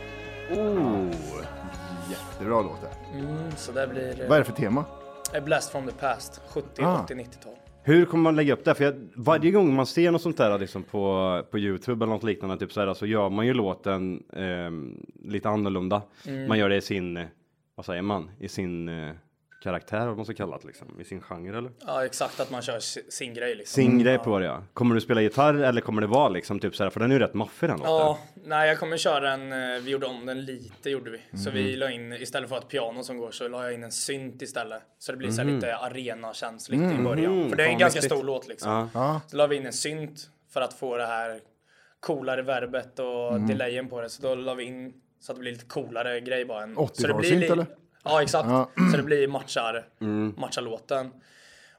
Oh. 0.51 1.12
Jättebra 2.12 2.62
låt 2.62 2.82
det. 2.82 3.17
Mm, 3.19 3.51
så 3.58 3.71
det 3.71 3.88
blir... 3.88 4.21
eh, 4.21 4.27
Vad 4.30 4.36
är 4.36 4.39
det 4.41 4.45
för 4.45 4.54
tema? 4.54 4.86
A 5.34 5.41
Blast 5.45 5.71
from 5.71 5.88
the 5.88 5.93
past, 5.93 6.41
70, 6.49 6.82
Ah. 6.84 7.04
80, 7.04 7.13
90-tal. 7.13 7.54
Hur 7.84 8.06
kommer 8.06 8.23
man 8.23 8.36
lägga 8.36 8.54
upp 8.54 8.65
det? 8.65 8.75
För 8.75 8.84
jag, 8.84 9.08
varje 9.15 9.51
gång 9.51 9.75
man 9.75 9.86
ser 9.86 10.12
något 10.12 10.21
sånt 10.21 10.38
där 10.38 10.60
liksom 10.60 10.84
på, 10.84 11.43
på 11.51 11.60
Youtube 11.60 12.06
eller 12.06 12.13
något 12.13 12.23
liknande 12.23 12.58
typ 12.58 12.71
så, 12.73 12.80
här, 12.80 12.93
så 12.93 13.06
gör 13.06 13.30
man 13.30 13.45
ju 13.47 13.54
låten 13.54 14.23
ehm, 14.34 15.06
lite 15.23 15.49
annorlunda. 15.49 16.01
Mm. 16.27 16.47
Man 16.47 16.58
gör 16.60 16.69
det 16.69 16.75
i 16.75 16.82
sin, 16.82 17.17
eh, 17.17 17.25
vad 17.75 17.86
säger 17.86 18.01
man, 18.01 18.32
i 18.39 18.47
sin 18.47 18.89
eh, 18.89 19.12
karaktär 19.63 20.08
vad 20.08 20.15
man 20.15 20.26
ska 20.26 20.34
kalla 20.34 20.58
det 20.58 20.67
liksom, 20.67 21.00
i 21.00 21.04
sin 21.04 21.21
genre 21.21 21.58
eller? 21.58 21.71
Ja, 21.88 22.06
exakt 22.06 22.39
att 22.39 22.52
man 22.52 22.62
kör 22.62 22.80
si- 22.80 23.12
sin 23.12 23.34
grej 23.34 23.56
liksom. 23.56 23.84
Sin 23.84 24.00
grej 24.00 24.17
på 24.17 24.39
det 24.39 24.45
ja. 24.45 24.63
Kommer 24.74 24.95
du 24.95 25.02
spela 25.02 25.21
gitarr 25.21 25.54
eller 25.54 25.82
kommer 25.82 26.02
det 26.02 26.08
vara 26.08 26.30
liksom 26.30 26.60
typ 26.60 26.76
så 26.76 26.84
här, 26.84 26.89
för 26.89 27.00
den 27.00 27.12
är 27.12 27.15
ju 27.15 27.19
rätt 27.19 27.34
maffig 27.34 27.69
den 27.69 27.78
låten. 27.78 27.91
Ja, 27.93 28.19
nej 28.45 28.67
jag 28.67 28.80
kommer 28.80 28.97
köra 28.97 29.32
en, 29.34 29.52
eh, 29.76 29.82
vi 29.82 29.91
gjorde 29.91 30.06
om 30.06 30.26
den 30.26 30.45
lite 30.45 30.89
gjorde 30.89 31.12
vi. 31.12 31.38
Så 31.38 31.50
Mhm. 31.50 31.58
vi 31.58 31.76
la 31.76 31.91
in, 31.91 32.13
istället 32.13 32.50
för 32.50 32.58
ett 32.58 32.67
piano 32.67 33.04
som 33.04 33.17
går 33.17 33.32
så 33.32 33.47
la 33.47 33.63
jag 33.63 33.74
in 33.74 33.84
en 33.84 33.91
synt 33.91 34.41
istället. 34.41 34.82
Så 35.00 35.12
det 35.12 35.17
blir 35.17 35.32
så 35.32 35.38
här 35.38 35.45
Mhm. 35.45 35.56
lite 35.56 35.76
arena-känsligt 35.78 36.82
i 36.82 36.84
Mhm. 36.84 37.04
början. 37.04 37.50
För 37.50 37.56
det 37.56 37.63
är 37.63 37.67
en 37.67 37.71
Fan, 37.74 37.80
ganska 37.80 37.97
mäktigt. 37.97 38.13
stor 38.15 38.24
låt 38.24 38.47
liksom. 38.47 38.71
Ja. 38.71 38.89
Ja. 38.93 39.21
Så 39.28 39.38
la 39.38 39.47
vi 39.47 39.56
in 39.56 39.65
en 39.65 39.74
synt 39.74 40.30
för 40.54 40.62
att 40.62 40.74
få 40.74 40.97
det 40.97 41.06
här 41.06 41.39
coolare 42.00 42.41
verbet 42.41 43.00
och 43.00 43.36
Mm. 43.36 43.47
delayen 43.47 43.89
på 43.89 44.02
det. 44.02 44.10
Så 44.10 44.21
då 44.21 44.36
la 44.36 44.54
vi 44.54 44.63
in 44.63 44.93
så 45.19 45.32
att 45.32 45.36
det 45.36 45.39
blir 45.39 45.52
lite 45.52 45.65
coolare 45.65 46.19
grej 46.19 46.45
bara. 46.45 46.63
En, 46.63 46.78
80-talssynt, 46.78 46.95
så 47.02 47.08
det 47.08 47.13
blir 47.13 47.39
li- 47.39 47.47
eller? 47.47 47.65
Ja, 48.04 48.22
exakt. 48.24 48.50
Ja. 48.50 48.70
Så 48.92 48.98
det 48.98 49.04
blir 49.04 49.28
matchar, 49.28 49.88
Mm. 50.02 50.34
matchar 50.38 50.62
låten. 50.62 51.12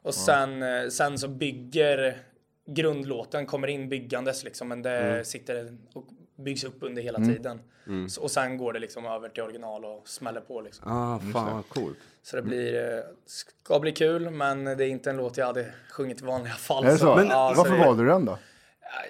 Och 0.03 0.15
sen, 0.15 0.63
eh, 0.63 0.89
sen 0.89 1.19
så 1.19 1.29
bygger 1.29 2.19
grundlåten, 2.67 3.47
kommer 3.47 3.69
in 3.69 3.89
byggandes 3.89 4.45
liksom, 4.45 4.69
men 4.69 4.83
det 4.83 4.91
Mm. 4.99 5.25
sitter 5.25 5.77
och 5.95 6.05
byggs 6.37 6.65
upp 6.65 6.77
under 6.81 7.03
hela 7.03 7.19
Mm. 7.19 7.35
tiden. 7.35 7.61
Mm. 7.87 8.09
Så, 8.09 8.23
och 8.23 8.31
sen 8.31 8.57
går 8.59 8.73
det 8.73 8.79
liksom 8.79 9.07
över 9.07 9.29
till 9.29 9.43
original 9.43 9.85
och 9.85 10.09
smäller 10.09 10.41
på 10.41 10.61
liksom. 10.61 10.93
Ah, 10.93 11.19
fan 11.33 11.55
vad 11.57 11.69
coolt. 11.69 11.99
Så 12.23 12.37
det 12.37 12.43
blir, 12.43 12.95
eh, 12.95 13.01
ska 13.27 13.79
bli 13.81 13.93
kul, 13.93 14.31
men 14.31 14.65
det 14.65 14.71
är 14.71 14.89
inte 14.89 15.11
en 15.11 15.17
låt 15.17 15.37
jag 15.37 15.47
hade 15.47 15.67
sjungit 15.91 16.23
i 16.23 16.25
vanliga 16.25 16.53
fall. 16.55 16.85
Är 16.85 16.91
det 16.91 16.99
så? 16.99 17.17
Men, 17.17 17.29
ja, 17.29 17.55
Varför 17.57 17.77
så 17.79 17.85
valde 17.85 18.03
du 18.03 18.09
den 18.09 18.25
då? 18.25 18.39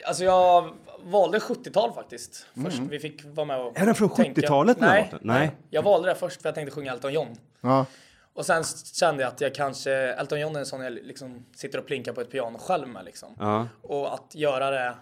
Alltså 0.07 0.25
jag 0.25 0.72
valde 1.04 1.38
70-tal 1.38 1.92
faktiskt. 1.92 2.46
Först 2.64 2.78
Mm. 2.78 2.88
vi 2.88 2.98
fick 2.98 3.24
vara 3.24 3.46
med 3.46 3.60
och 3.60 3.78
Är 3.78 3.86
den 3.86 3.94
från 3.94 4.10
tänka. 4.10 4.40
70-talet 4.40 4.78
den 4.78 4.88
här 4.88 4.94
Nej, 4.94 5.08
låten? 5.12 5.26
Nej. 5.28 5.50
Jag 5.70 5.82
valde 5.82 6.08
det 6.08 6.14
först 6.14 6.42
för 6.42 6.48
jag 6.48 6.54
tänkte 6.54 6.74
sjunga 6.74 6.92
Elton 6.92 7.12
John. 7.12 7.36
Ja. 7.60 7.86
Och 8.34 8.46
sen 8.46 8.64
kände 8.94 9.22
jag 9.22 9.32
att 9.32 9.40
jag 9.40 9.54
kanske, 9.54 9.92
Elton 9.92 10.40
John 10.40 10.56
är 10.56 10.60
en 10.60 10.66
sån 10.66 10.80
jag 10.80 10.92
liksom 10.92 11.46
sitter 11.54 11.78
och 11.78 11.86
plinkar 11.86 12.12
på 12.12 12.20
ett 12.20 12.30
piano 12.30 12.58
själv 12.58 12.88
med 12.88 13.04
liksom. 13.04 13.34
Ja. 13.38 13.68
Och 13.82 14.14
att 14.14 14.34
göra 14.34 14.70
det 14.70 14.94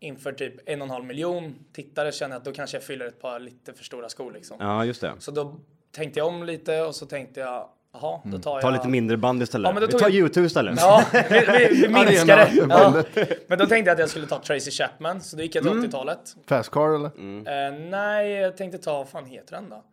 inför 0.00 0.32
typ 0.32 0.68
en 0.68 0.80
och 0.82 0.86
en 0.86 0.90
halv 0.90 1.04
miljon 1.04 1.54
tittare 1.72 2.12
känner 2.12 2.34
jag 2.34 2.38
att 2.40 2.44
då 2.44 2.52
kanske 2.52 2.76
jag 2.76 2.84
fyller 2.84 3.06
ett 3.06 3.20
par 3.20 3.40
lite 3.40 3.72
för 3.72 3.84
stora 3.84 4.08
skor 4.08 4.32
liksom. 4.32 4.56
Ja, 4.60 4.84
just 4.84 5.00
det. 5.00 5.12
Så 5.18 5.30
då 5.30 5.56
tänkte 5.92 6.20
jag 6.20 6.28
om 6.28 6.42
lite 6.44 6.82
och 6.82 6.94
så 6.94 7.06
tänkte 7.06 7.40
jag 7.40 7.68
Jaha, 8.02 8.20
då 8.24 8.38
tar 8.38 8.52
jag... 8.52 8.60
Ta 8.62 8.70
lite 8.70 8.88
mindre 8.88 9.16
band 9.16 9.42
istället. 9.42 9.68
Ja, 9.68 9.72
men 9.72 9.80
då 9.80 9.86
vi 9.86 9.92
tog 9.92 10.00
tar 10.00 10.08
jag- 10.08 10.14
YouTube 10.16 10.46
istället. 10.46 10.80
Ja, 10.80 11.04
vi, 11.12 11.20
vi, 11.30 11.68
vi 11.82 11.88
minskar 12.04 12.36
det. 12.36 12.50
Ja. 12.68 13.02
Men 13.46 13.58
då 13.58 13.66
tänkte 13.66 13.88
jag 13.90 13.94
att 13.94 13.98
jag 14.00 14.08
skulle 14.10 14.26
ta 14.26 14.38
Tracy 14.42 14.70
Chapman, 14.70 15.20
så 15.20 15.36
då 15.36 15.42
gick 15.42 15.54
jag 15.54 15.64
till 15.64 15.72
Mm. 15.72 15.84
80-talet. 15.84 16.36
Fast 16.48 16.70
car 16.70 16.94
eller? 16.94 17.06
Eh, 17.06 17.72
nej, 17.90 18.32
jag 18.32 18.56
tänkte 18.56 18.78
ta, 18.78 18.92
vad 18.98 19.08
fan 19.08 19.26
heter 19.26 19.54
den 19.54 19.68
då? 19.70 19.84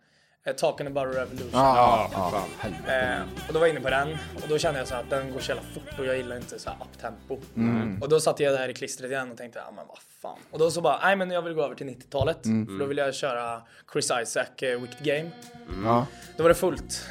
Eh, 0.46 0.54
Talking 0.56 0.88
about 0.88 1.06
a 1.16 1.20
revolution. 1.20 1.50
Ja, 1.54 2.10
ja, 2.14 2.32
ja. 2.88 2.94
Eh, 2.94 3.22
och 3.48 3.54
då 3.54 3.60
var 3.60 3.68
jag 3.68 3.74
inne 3.76 3.84
på 3.84 3.90
den 3.90 4.10
och 4.44 4.48
då 4.50 4.58
kände 4.58 4.80
jag 4.80 4.88
så 4.88 4.94
här 4.96 5.02
att 5.02 5.10
den 5.10 5.32
går 5.34 5.40
så 5.40 5.50
jävla 5.52 5.64
fort 5.74 6.00
och 6.00 6.06
jag 6.06 6.18
gillar 6.18 6.36
inte 6.38 6.60
så 6.60 6.70
här 6.70 6.78
uptempo. 6.82 7.38
Mm. 7.56 8.02
Och 8.02 8.10
då 8.10 8.20
satt 8.20 8.40
jag 8.40 8.54
där 8.54 8.70
i 8.70 8.74
klistret 8.74 9.12
igen 9.12 9.32
och 9.32 9.38
tänkte, 9.38 9.60
ja 9.66 9.72
men 9.76 9.86
vad 9.88 9.98
fan. 10.22 10.38
Och 10.52 10.60
då 10.60 10.72
så 10.72 10.82
bara, 10.82 11.00
nej 11.04 11.16
men 11.16 11.32
jag 11.32 11.42
vill 11.42 11.54
gå 11.54 11.64
över 11.64 11.76
till 11.76 11.88
90-talet. 11.88 12.46
Mm. 12.46 12.66
För 12.68 12.74
då 12.74 12.86
vill 12.86 12.98
jag 12.98 13.14
köra 13.16 13.62
Chris 13.94 14.12
Isaac, 14.24 14.46
eh, 14.62 14.80
Wicked 14.82 15.06
Game. 15.06 15.30
Ja. 15.84 16.06
Då 16.38 16.44
var 16.44 16.50
det 16.50 16.56
fullt. 16.56 17.06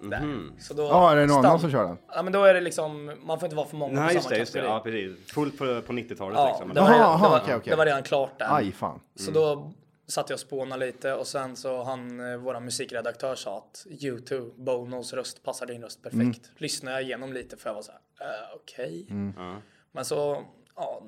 Där. 0.00 0.20
Mhm. 0.20 0.52
Så 0.58 0.74
då 0.74 0.82
Ja, 0.82 1.12
är 1.12 1.16
det 1.16 1.26
någon 1.26 1.44
annan 1.44 1.60
som 1.60 1.70
kör 1.70 1.84
den? 1.84 1.98
Ja 2.14 2.22
men 2.22 2.32
då 2.32 2.44
är 2.44 2.54
det 2.54 2.60
liksom, 2.60 3.12
man 3.22 3.40
får 3.40 3.46
inte 3.46 3.56
vara 3.56 3.66
för 3.66 3.76
många 3.76 4.00
Nej 4.00 4.08
på 4.08 4.14
just 4.14 4.24
samma 4.24 4.34
det, 4.34 4.38
just 4.40 4.52
det. 4.52 4.58
Ja 4.58 4.80
precis. 4.84 5.32
Fullt 5.32 5.58
på, 5.58 5.64
på 5.82 5.92
90-talet 5.92 6.38
Ja, 6.38 6.48
liksom. 6.48 6.74
det 6.74 6.80
var, 6.80 6.88
redan, 6.88 7.00
jaha, 7.00 7.22
det, 7.22 7.28
var, 7.52 7.58
okej. 7.58 7.70
det 7.70 7.76
var 7.76 7.86
redan 7.86 8.02
klart 8.02 8.38
där. 8.38 8.56
Aj 8.56 8.72
fan. 8.72 9.00
Så 9.14 9.30
då 9.30 9.72
satt 10.06 10.30
jag 10.30 10.36
och 10.36 10.40
spånade 10.40 10.86
lite 10.86 11.14
och 11.14 11.26
sen 11.26 11.56
så 11.56 11.82
han, 11.82 12.32
eh, 12.32 12.36
våran 12.36 12.64
musikredaktör 12.64 13.34
sa 13.34 13.58
att 13.58 13.86
YouTube, 14.02 14.50
Bonos 14.56 15.12
röst 15.12 15.42
passar 15.42 15.66
din 15.66 15.82
röst 15.82 16.02
perfekt. 16.02 16.20
Mm. 16.20 16.34
Lyssnade 16.56 16.96
jag 16.96 17.02
igenom 17.02 17.32
lite 17.32 17.56
för 17.56 17.70
jag 17.70 17.74
var 17.74 17.82
så 17.82 17.92
här, 18.18 18.26
eh, 18.26 18.56
okej. 18.56 19.06
Mm. 19.10 19.56
Men 19.92 20.04
så, 20.04 20.42
ja, 20.76 21.02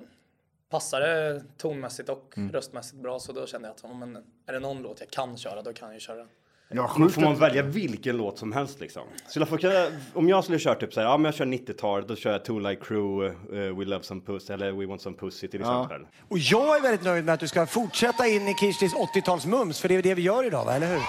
passade 0.71 1.43
tonmässigt 1.57 2.09
och 2.09 2.35
Mm. 2.37 2.53
röstmässigt 2.53 3.03
bra 3.03 3.19
så 3.19 3.33
då 3.33 3.47
kände 3.47 3.69
jag 3.69 3.75
att, 3.75 3.81
ja, 3.83 3.95
men 3.95 4.17
är 4.47 4.53
det 4.53 4.61
någon 4.61 4.83
låt 4.83 5.01
jag 5.01 5.11
kan 5.11 5.37
köra 5.37 5.63
då 5.63 5.73
kan 5.73 5.89
jag 5.89 5.95
ju 5.95 6.01
köra 6.01 6.17
den. 6.17 6.29
Ja, 6.71 6.89
sjukt 6.89 7.15
får 7.15 7.23
man 7.23 7.37
välja 7.37 7.63
vilken 7.63 8.17
låt 8.17 8.39
som 8.39 8.53
helst 8.53 8.81
liksom? 8.81 9.03
Skulle 9.29 9.43
jag 9.43 9.49
få, 9.49 9.57
kunna- 9.59 9.87
om 10.15 10.29
jag 10.29 10.45
skulle 10.45 10.59
köra 10.59 10.75
typ 10.75 10.93
såhär, 10.95 11.07
ja 11.07 11.17
men 11.17 11.25
jag 11.25 11.35
kör 11.35 11.45
90-talet, 11.47 12.09
då 12.09 12.17
kör 12.17 12.33
jag 12.33 12.45
Two 12.45 12.59
Like 12.61 12.83
Crew, 12.85 13.27
eh, 13.27 13.77
We 13.79 13.85
Love 13.85 14.03
Some 14.05 14.21
Pussy 14.21 14.53
eller 14.53 14.73
We 14.73 14.87
Want 14.87 15.01
Some 15.03 15.17
Pussy 15.17 15.49
till 15.49 15.61
Ja. 15.61 15.83
exempel. 15.85 16.07
Och 16.29 16.39
jag 16.39 16.77
är 16.77 16.83
väldigt 16.83 17.03
nöjd 17.05 17.25
med 17.25 17.35
att 17.35 17.41
du 17.41 17.49
ska 17.49 17.67
fortsätta 17.67 18.27
in 18.27 18.49
i 18.49 18.55
Kirstis 18.55 18.95
80-talsmums, 18.95 19.81
för 19.81 19.89
det 19.89 19.95
är 19.97 20.03
det 20.03 20.15
vi 20.15 20.23
gör 20.23 20.47
idag, 20.47 20.65
va? 20.65 20.75
eller 20.75 20.87
hur? 20.87 21.01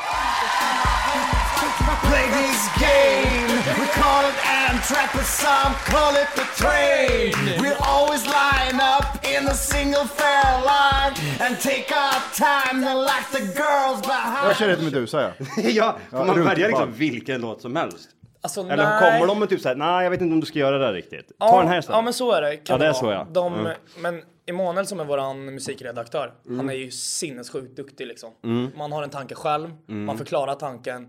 Play 1.59 2.25
this 2.41 2.61
game. 2.79 3.51
We 3.81 3.87
call 4.01 4.23
it 4.29 4.37
Amtrak, 4.59 5.09
but 5.17 5.25
some 5.25 5.73
call 5.91 6.13
it 6.21 6.29
the 6.39 6.45
train. 6.63 7.33
We'll 7.61 7.81
always 7.95 8.25
line 8.25 8.79
up 8.95 9.07
in 9.33 9.47
a 9.47 9.53
single 9.53 10.05
fare 10.05 10.57
line 10.73 11.13
and 11.41 11.59
take 11.59 11.87
our 11.91 12.19
time 12.33 12.83
and 12.87 12.99
like 13.01 13.27
the 13.31 13.39
girls 13.61 14.01
behind. 14.01 14.47
Jag 14.47 14.57
kör 14.57 14.69
ett 14.69 14.81
Medusa 14.83 15.21
ja. 15.21 15.31
ja, 15.57 15.97
får 16.09 16.19
Ja, 16.19 16.25
man 16.25 16.43
välja 16.45 16.67
liksom 16.67 16.91
vilken 16.93 17.41
låt 17.41 17.61
som 17.61 17.75
helst? 17.75 18.09
Alltså, 18.41 18.61
Eller 18.61 18.77
nej. 19.01 19.11
kommer 19.11 19.27
de 19.27 19.39
med 19.39 19.49
typ 19.49 19.61
såhär, 19.61 19.75
nej 19.75 20.03
jag 20.03 20.09
vet 20.11 20.21
inte 20.21 20.33
om 20.33 20.39
du 20.39 20.45
ska 20.45 20.59
göra 20.59 20.77
det 20.77 20.85
där 20.85 20.93
riktigt. 20.93 21.27
Ta 21.27 21.33
Ja, 21.39 21.57
den 21.59 21.67
här 21.67 21.79
istället. 21.79 21.97
ja 21.97 22.01
men 22.01 22.13
så 22.13 22.31
är 22.31 22.41
det. 22.41 22.57
Kan 22.57 22.73
Ja, 22.73 22.77
det 22.77 22.85
är 22.89 22.93
så, 22.93 23.11
ja. 23.11 23.27
De, 23.31 23.53
Mm. 23.53 23.71
Men 23.97 24.21
Emanuel 24.49 24.87
som 24.87 24.99
är 24.99 25.03
våran 25.05 25.45
musikredaktör, 25.45 26.31
Mm. 26.45 26.57
han 26.59 26.69
är 26.69 26.73
ju 26.73 26.91
sinnessjukt 26.91 27.75
duktig 27.75 28.07
liksom. 28.07 28.29
Mm. 28.43 28.71
Man 28.77 28.91
har 28.91 29.03
en 29.03 29.09
tanke 29.09 29.35
själv, 29.35 29.69
Mm. 29.89 30.05
man 30.05 30.17
förklarar 30.17 30.55
tanken. 30.55 31.07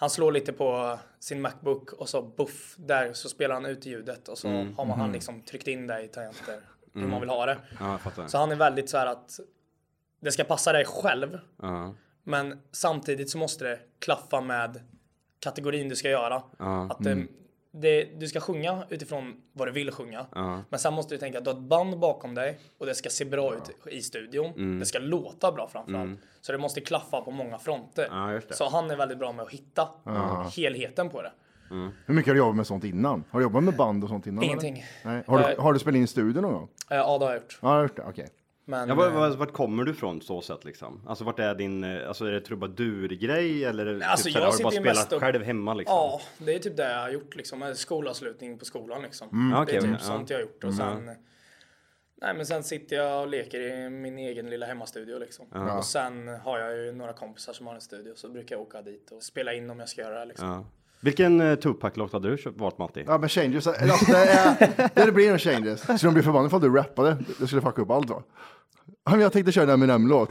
Han 0.00 0.10
slår 0.10 0.32
lite 0.32 0.52
på 0.52 0.98
sin 1.18 1.40
Macbook 1.40 1.92
och 1.92 2.08
så 2.08 2.22
buff, 2.22 2.74
där 2.78 3.12
så 3.12 3.28
spelar 3.28 3.54
han 3.54 3.66
ut 3.66 3.86
ljudet 3.86 4.28
och 4.28 4.38
så 4.38 4.48
Mm. 4.48 4.74
har 4.76 4.84
man 4.84 4.98
han 4.98 5.08
Mhm. 5.08 5.14
liksom 5.14 5.42
tryckt 5.42 5.66
in 5.68 5.86
det 5.86 6.02
i 6.02 6.08
tangenter 6.08 6.60
hur 6.92 7.00
Mm. 7.00 7.10
man 7.10 7.20
vill 7.20 7.30
ha 7.30 7.46
det. 7.46 7.58
Ja. 7.80 7.98
Så 8.28 8.38
han 8.38 8.50
är 8.52 8.56
väldigt 8.56 8.90
så 8.90 8.98
här 8.98 9.06
att 9.06 9.40
det 10.20 10.32
ska 10.32 10.44
passa 10.44 10.72
dig 10.72 10.84
själv, 10.84 11.38
Ja. 11.62 11.94
men 12.22 12.60
samtidigt 12.72 13.30
så 13.30 13.38
måste 13.38 13.64
det 13.64 13.80
klaffa 13.98 14.40
med 14.40 14.80
kategorin 15.40 15.88
du 15.88 15.96
ska 15.96 16.08
göra. 16.10 16.42
Ja. 16.58 16.90
Att 16.90 17.04
det, 17.04 17.12
Mm. 17.12 17.28
Det, 17.70 18.04
du 18.04 18.28
ska 18.28 18.40
sjunga 18.40 18.84
utifrån 18.88 19.36
vad 19.52 19.68
du 19.68 19.72
vill 19.72 19.90
sjunga. 19.90 20.26
Ja. 20.34 20.62
Men 20.70 20.78
sen 20.80 20.94
måste 20.94 21.14
du 21.14 21.18
tänka 21.18 21.38
att 21.38 21.44
du 21.44 21.50
har 21.50 21.56
ett 21.58 21.62
band 21.62 21.98
bakom 21.98 22.34
dig 22.34 22.58
och 22.78 22.86
det 22.86 22.94
ska 22.94 23.10
se 23.10 23.24
bra 23.24 23.54
ut 23.54 23.70
i 23.92 24.02
studion. 24.02 24.46
Mm. 24.46 24.78
Det 24.78 24.86
ska 24.86 24.98
låta 24.98 25.52
bra 25.52 25.68
framförallt. 25.68 26.04
Mm. 26.06 26.18
Så 26.40 26.52
det 26.52 26.58
måste 26.58 26.80
klaffa 26.80 27.20
på 27.20 27.30
många 27.30 27.58
fronter. 27.58 28.40
Det. 28.48 28.54
Så 28.54 28.68
han 28.68 28.90
är 28.90 28.96
väldigt 28.96 29.18
bra 29.18 29.32
med 29.32 29.42
att 29.44 29.50
hitta 29.52 29.88
Ja. 30.04 30.50
helheten 30.56 31.08
på 31.08 31.22
det. 31.22 31.32
Hur 32.06 32.14
mycket 32.14 32.30
har 32.30 32.34
du 32.34 32.38
jobbat 32.38 32.56
med 32.56 32.66
sånt 32.66 32.84
innan? 32.84 33.24
Har 33.30 33.40
du 33.40 33.44
jobbat 33.44 33.64
med 33.64 33.76
band 33.76 34.04
och 34.04 34.10
sånt 34.10 34.26
innan? 34.26 34.44
Ingenting. 34.44 34.84
Har, 35.26 35.38
du, 35.38 35.44
Eh, 35.44 35.60
har 35.62 35.72
du 35.72 35.78
spelat 35.78 35.96
in 35.96 36.04
i 36.04 36.06
studion 36.06 36.42
någon 36.42 36.52
gång? 36.52 36.68
Eh, 36.90 36.96
Ja, 36.96 37.18
det 37.18 37.24
har 37.24 37.32
jag 37.32 37.40
gjort. 37.42 37.58
Ja, 37.62 37.68
jag 37.68 37.74
har 37.76 37.82
gjort 37.82 37.96
det. 37.96 38.02
Okej. 38.08 38.28
Men, 38.70 38.88
ja, 38.88 38.94
var, 38.94 39.06
eh, 39.06 39.12
var, 39.12 39.30
vart 39.30 39.52
kommer 39.52 39.84
du 39.84 39.90
ifrån 39.92 40.20
så 40.22 40.40
sett 40.40 40.64
liksom? 40.64 41.00
Alltså 41.06 41.24
vart 41.24 41.38
är 41.38 41.54
din, 41.54 41.84
eh, 41.84 42.08
alltså 42.08 42.24
är 42.24 42.30
det 42.32 42.40
trubadurgrej 42.40 43.64
eller 43.64 44.00
Alltså, 44.00 44.24
typ, 44.24 44.32
såhär, 44.32 44.46
jag 44.46 44.52
har 44.52 44.58
du 44.58 44.62
bara 44.62 44.70
spelat 44.72 45.12
och- 45.12 45.20
själv 45.20 45.42
hemma 45.42 45.74
liksom? 45.74 45.94
Ja, 45.96 46.20
det 46.38 46.54
är 46.54 46.58
typ 46.58 46.76
det 46.76 46.92
jag 46.92 47.00
har 47.00 47.10
gjort 47.10 47.36
liksom. 47.36 47.58
Med 47.58 47.76
skolavslutning 47.76 48.58
på 48.58 48.64
skolan 48.64 49.02
liksom. 49.02 49.28
Mm. 49.32 49.50
Det 49.66 49.72
är 49.76 49.80
typ 49.80 49.90
okej, 49.90 49.96
sånt 50.00 50.30
ja. 50.30 50.34
jag 50.36 50.42
har 50.42 50.48
gjort. 50.50 50.64
Och 50.64 50.72
Mm. 50.72 50.76
sen, 51.06 51.16
nej, 52.22 52.34
men 52.34 52.46
sen 52.46 52.62
sitter 52.62 52.96
jag 52.96 53.22
och 53.22 53.28
leker 53.28 53.60
i 53.60 53.90
min 53.90 54.18
egen 54.18 54.50
lilla 54.50 54.66
hemmastudio 54.66 55.18
liksom. 55.18 55.46
Ja. 55.54 55.78
Och 55.78 55.84
sen 55.84 56.28
har 56.28 56.58
jag 56.58 56.76
ju 56.76 56.92
några 56.92 57.12
kompisar 57.12 57.52
som 57.52 57.66
har 57.66 57.74
en 57.74 57.80
studio 57.80 58.12
så 58.16 58.28
brukar 58.28 58.56
jag 58.56 58.62
åka 58.62 58.82
dit 58.82 59.10
och 59.10 59.22
spela 59.22 59.52
in 59.54 59.70
om 59.70 59.78
jag 59.80 59.88
ska 59.88 60.00
göra 60.00 60.18
det 60.18 60.24
liksom. 60.26 60.48
Ja. 60.48 60.64
Vilken 61.00 61.40
uh, 61.40 61.54
Tupac-låt 61.54 62.12
hade 62.12 62.36
du 62.36 62.50
valt 62.50 62.78
Matti? 62.78 63.04
Ja, 63.06 63.18
men 63.18 63.28
changes. 63.28 63.66
Alltså, 63.66 64.12
det, 64.12 64.18
är, 64.18 65.06
det 65.06 65.12
blir 65.12 65.32
en 65.32 65.38
changes. 65.38 66.00
Så 66.00 66.06
de 66.06 66.14
blir 66.14 66.22
förbannade 66.22 66.46
ifall 66.48 66.60
du 66.60 66.74
rappade. 66.76 67.16
Det 67.40 67.46
skulle 67.46 67.62
fucka 67.62 67.82
upp 67.82 67.90
allt 67.90 68.10
va? 68.10 68.22
Jag 69.10 69.32
tänkte 69.32 69.52
köra 69.52 69.64
en 69.64 69.70
Eminem-låt. 69.70 70.30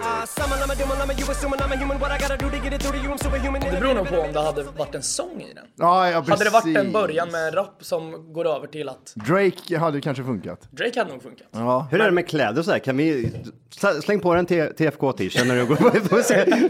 Det 3.72 3.80
beror 3.80 3.94
nog 3.94 4.08
på 4.10 4.16
om 4.22 4.34
det 4.34 4.40
hade 4.42 4.64
varit 4.64 4.96
en 4.96 5.04
sång 5.04 5.42
i 5.42 5.54
den. 5.54 5.66
Ja, 5.76 6.10
ja, 6.10 6.24
Hade 6.28 6.44
det 6.44 6.50
varit 6.50 6.66
en 6.66 6.74
precis. 6.74 6.94
början 6.94 7.32
med 7.32 7.48
en 7.48 7.54
rap 7.54 7.78
som 7.80 8.34
går 8.34 8.48
över 8.56 8.68
till 8.68 8.90
att 8.90 9.14
Drake 9.16 9.78
hade 9.78 10.02
kanske 10.02 10.24
funkat. 10.24 10.60
Drake 10.72 11.00
hade 11.00 11.12
nog 11.12 11.24
funkat. 11.24 11.48
Ja. 11.52 11.88
Hur 11.92 12.02
är 12.02 12.06
det 12.06 12.12
med 12.12 12.28
kläder 12.30 12.60
och 12.60 12.66
så 12.66 12.72
här? 12.72 12.80
Kan 12.80 12.98
vi 12.98 13.32
sl- 13.80 14.02
släng 14.02 14.20
på 14.20 14.34
en 14.34 14.46
TFK-t-shirt 14.46 15.48
när 15.48 15.56
du 15.56 15.66
går 15.66 15.76
på 16.10 16.24
se. 16.24 16.68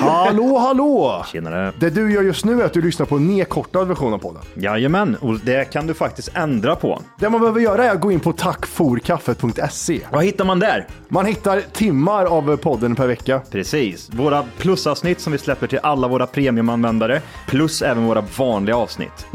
Hallå, 0.00 0.58
hallå! 0.58 1.24
Tjenare. 1.32 1.72
Det 1.80 1.90
du 1.90 2.12
gör 2.12 2.22
just 2.22 2.44
nu 2.44 2.60
är 2.60 2.64
att 2.64 2.72
du 2.72 2.82
lyssnar 2.82 3.06
på 3.06 3.16
en 3.16 3.26
nedkortad 3.28 3.88
version 3.88 4.12
av 4.14 4.18
podden. 4.18 4.42
Jajamän, 4.54 5.16
och 5.20 5.38
det 5.40 5.64
kan 5.64 5.86
du 5.86 5.94
faktiskt 5.94 6.30
ändra 6.34 6.76
på. 6.76 7.02
Det 7.18 7.30
man 7.30 7.40
behöver 7.40 7.60
göra 7.60 7.84
är 7.84 7.90
att 7.90 8.00
gå 8.00 8.12
in 8.12 8.20
på 8.20 8.32
tackforkaffet.se. 8.32 10.00
Vad 10.12 10.24
hittar 10.24 10.44
man 10.44 10.58
där? 10.58 10.86
Man 11.08 11.26
hittar 11.26 11.60
timmar 11.60 12.24
av 12.24 12.56
podden 12.56 12.94
per 12.94 13.05
vecka. 13.06 13.40
Precis. 13.50 14.10
Våra 14.12 14.44
plusavsnitt 14.58 15.20
som 15.20 15.32
vi 15.32 15.38
släpper 15.38 15.66
till 15.66 15.78
alla 15.82 16.08
våra 16.08 16.26
premiumanvändare, 16.26 17.22
plus 17.46 17.82
även 17.82 18.04
våra 18.06 18.20
vanliga 18.20 18.76
avsnitt. 18.76 19.26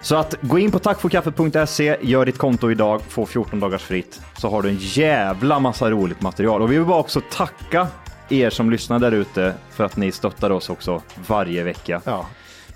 Så 0.00 0.16
att 0.16 0.34
gå 0.40 0.58
in 0.58 0.70
på 0.70 0.78
tackforkaffet.se, 0.78 1.96
gör 2.00 2.26
ditt 2.26 2.38
konto 2.38 2.70
idag, 2.70 3.02
få 3.02 3.26
14 3.26 3.60
dagars 3.60 3.82
fritt, 3.82 4.20
så 4.38 4.50
har 4.50 4.62
du 4.62 4.68
en 4.68 4.78
jävla 4.80 5.60
massa 5.60 5.90
roligt 5.90 6.22
material. 6.22 6.62
Och 6.62 6.72
vi 6.72 6.76
vill 6.76 6.86
bara 6.86 7.00
också 7.00 7.20
tacka 7.30 7.88
er 8.28 8.50
som 8.50 8.70
lyssnar 8.70 8.98
där 8.98 9.12
ute 9.12 9.54
för 9.70 9.84
att 9.84 9.96
ni 9.96 10.12
stöttar 10.12 10.50
oss 10.50 10.70
också 10.70 11.02
varje 11.26 11.62
vecka. 11.62 12.02
Ja. 12.04 12.26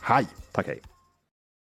Hej! 0.02 0.26
Tack 0.52 0.66
hej. 0.66 0.89